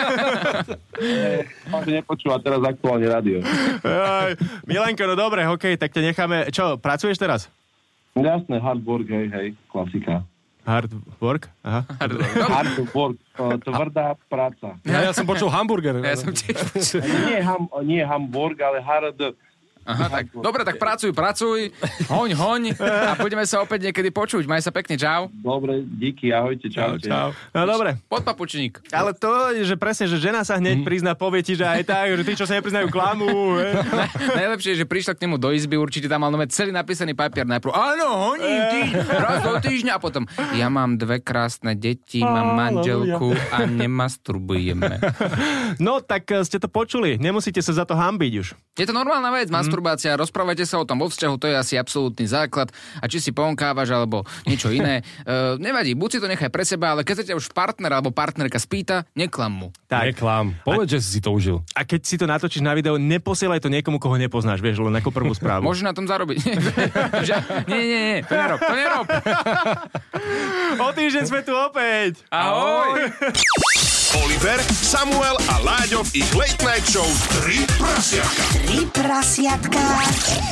Máte 1.72 1.90
nepočúva 1.90 2.38
teraz 2.38 2.62
aktuálne 2.62 3.06
rádio. 3.10 3.42
Aj, 3.82 4.32
Milenko, 4.64 5.04
no 5.10 5.14
dobre, 5.18 5.42
hokej, 5.42 5.74
tak 5.74 5.90
ťa 5.90 6.02
necháme. 6.14 6.38
Čo, 6.54 6.78
pracuješ 6.78 7.18
teraz? 7.18 7.50
Jasné, 8.14 8.58
hard 8.58 8.82
work, 8.82 9.06
hej, 9.10 9.30
hej, 9.30 9.48
klasika. 9.70 10.22
Hard 10.68 10.92
work? 11.16 11.48
Aha. 11.64 11.80
Hard 12.44 12.76
work, 12.92 13.16
to- 13.40 13.56
tvrdá 13.64 14.12
práca. 14.28 14.76
Ja, 14.84 15.00
ja 15.08 15.12
som 15.16 15.24
počul 15.24 15.48
hamburger. 15.48 15.96
Ja 16.04 16.12
som 16.12 16.36
tiež... 16.36 16.60
Nie, 17.24 17.40
ham, 17.40 17.72
nie 17.88 18.04
hamburg, 18.04 18.60
ale 18.60 18.84
hard... 18.84 19.16
Aha, 19.88 20.06
tak, 20.12 20.28
dobre, 20.36 20.68
tak 20.68 20.76
pracuj, 20.76 21.16
pracuj, 21.16 21.72
hoň, 22.12 22.30
hoň 22.36 22.62
a 22.76 23.16
budeme 23.16 23.48
sa 23.48 23.64
opäť 23.64 23.88
niekedy 23.88 24.12
počuť. 24.12 24.44
Maj 24.44 24.68
sa 24.68 24.68
pekne, 24.68 25.00
čau. 25.00 25.32
Dobre, 25.32 25.80
díky, 25.80 26.28
ahojte, 26.28 26.68
čaute. 26.68 27.08
Čau. 27.08 27.32
No 27.56 27.64
dobre. 27.64 27.96
Podpapučník. 28.12 28.84
Ale 28.92 29.16
to, 29.16 29.56
že 29.64 29.80
presne, 29.80 30.04
že 30.04 30.20
žena 30.20 30.44
sa 30.44 30.60
hneď 30.60 30.84
prizná, 30.84 31.16
povie 31.16 31.40
ti, 31.40 31.56
že 31.56 31.64
aj 31.64 31.88
tak, 31.88 32.20
že 32.20 32.22
tí, 32.28 32.36
čo 32.36 32.44
sa 32.44 32.60
nepriznajú, 32.60 32.92
klamú. 32.92 33.56
Najlepšie 34.38 34.76
je, 34.76 34.84
že 34.84 34.86
prišla 34.86 35.16
k 35.16 35.24
nemu 35.24 35.40
do 35.40 35.56
izby, 35.56 35.80
určite 35.80 36.04
tam 36.04 36.20
mal 36.20 36.28
nové 36.28 36.52
celý 36.52 36.68
napísaný 36.68 37.16
papier 37.16 37.48
najprv. 37.48 37.72
Áno, 37.72 38.36
honím 38.36 38.60
ty, 38.68 38.80
raz 39.08 39.40
do 39.40 39.56
týždňa 39.56 39.96
a 39.96 40.00
potom. 40.04 40.28
Ja 40.52 40.68
mám 40.68 41.00
dve 41.00 41.24
krásne 41.24 41.72
deti, 41.72 42.20
mám 42.20 42.52
manželku 42.60 43.32
a 43.48 43.64
nemasturbujeme. 43.64 45.00
No, 45.80 46.04
tak 46.04 46.28
eh, 46.28 46.44
ste 46.44 46.60
to 46.60 46.68
počuli. 46.68 47.16
Nemusíte 47.16 47.64
sa 47.64 47.72
za 47.72 47.84
to 47.88 47.96
hambiť 47.96 48.32
už. 48.44 48.48
Je 48.78 48.86
to 48.86 48.94
normálna 48.94 49.34
vec, 49.34 49.50
masturbácia, 49.78 50.18
rozprávajte 50.18 50.66
sa 50.66 50.82
o 50.82 50.84
tom 50.84 50.98
vo 50.98 51.06
vzťahu, 51.06 51.34
to 51.38 51.46
je 51.46 51.54
asi 51.54 51.74
absolútny 51.78 52.26
základ. 52.26 52.74
A 52.98 53.06
či 53.06 53.22
si 53.22 53.30
ponkávaš 53.30 53.94
alebo 53.94 54.26
niečo 54.42 54.74
iné, 54.74 55.06
e, 55.22 55.54
nevadí, 55.62 55.94
buď 55.94 56.08
si 56.10 56.18
to 56.18 56.26
nechaj 56.26 56.50
pre 56.50 56.66
seba, 56.66 56.98
ale 56.98 57.06
keď 57.06 57.14
sa 57.22 57.24
ťa 57.30 57.38
už 57.38 57.54
partner 57.54 57.94
alebo 57.94 58.10
partnerka 58.10 58.58
spýta, 58.58 59.06
neklam 59.14 59.54
mu. 59.54 59.68
Tak. 59.86 60.18
Neklam. 60.18 60.58
Povedz, 60.66 60.98
že 60.98 60.98
si 60.98 61.20
to 61.22 61.30
užil. 61.30 61.62
A 61.78 61.86
keď 61.86 62.00
si 62.02 62.18
to 62.18 62.26
natočíš 62.26 62.66
na 62.66 62.74
video, 62.74 62.98
neposielaj 62.98 63.62
to 63.62 63.70
niekomu, 63.70 64.02
koho 64.02 64.18
nepoznáš, 64.18 64.58
vieš, 64.58 64.82
len 64.82 64.98
ako 64.98 65.14
prvú 65.14 65.30
správu. 65.30 65.62
Môžeš 65.70 65.86
na 65.86 65.94
tom 65.94 66.10
zarobiť. 66.10 66.42
Nie, 67.68 67.78
nie, 67.84 68.00
nie, 68.00 68.18
to 68.24 68.34
nerob, 68.34 68.58
to 68.58 68.74
nerob. 68.74 69.06
O 70.80 70.88
týždeň 70.90 71.24
sme 71.28 71.40
tu 71.44 71.52
opäť. 71.54 72.24
Ahoj. 72.32 73.12
Oliver, 74.24 74.58
Samuel 74.72 75.36
a 75.52 75.60
Láďo 75.60 76.00
v 76.08 76.24
ich 76.24 76.30
Late 76.32 76.64
Night 76.64 76.86
Show 76.88 77.04
3 77.44 77.68
prasiatka. 77.76 78.42
Tri 78.56 78.80
prasiatka. 78.88 79.67
podcast. 79.70 80.48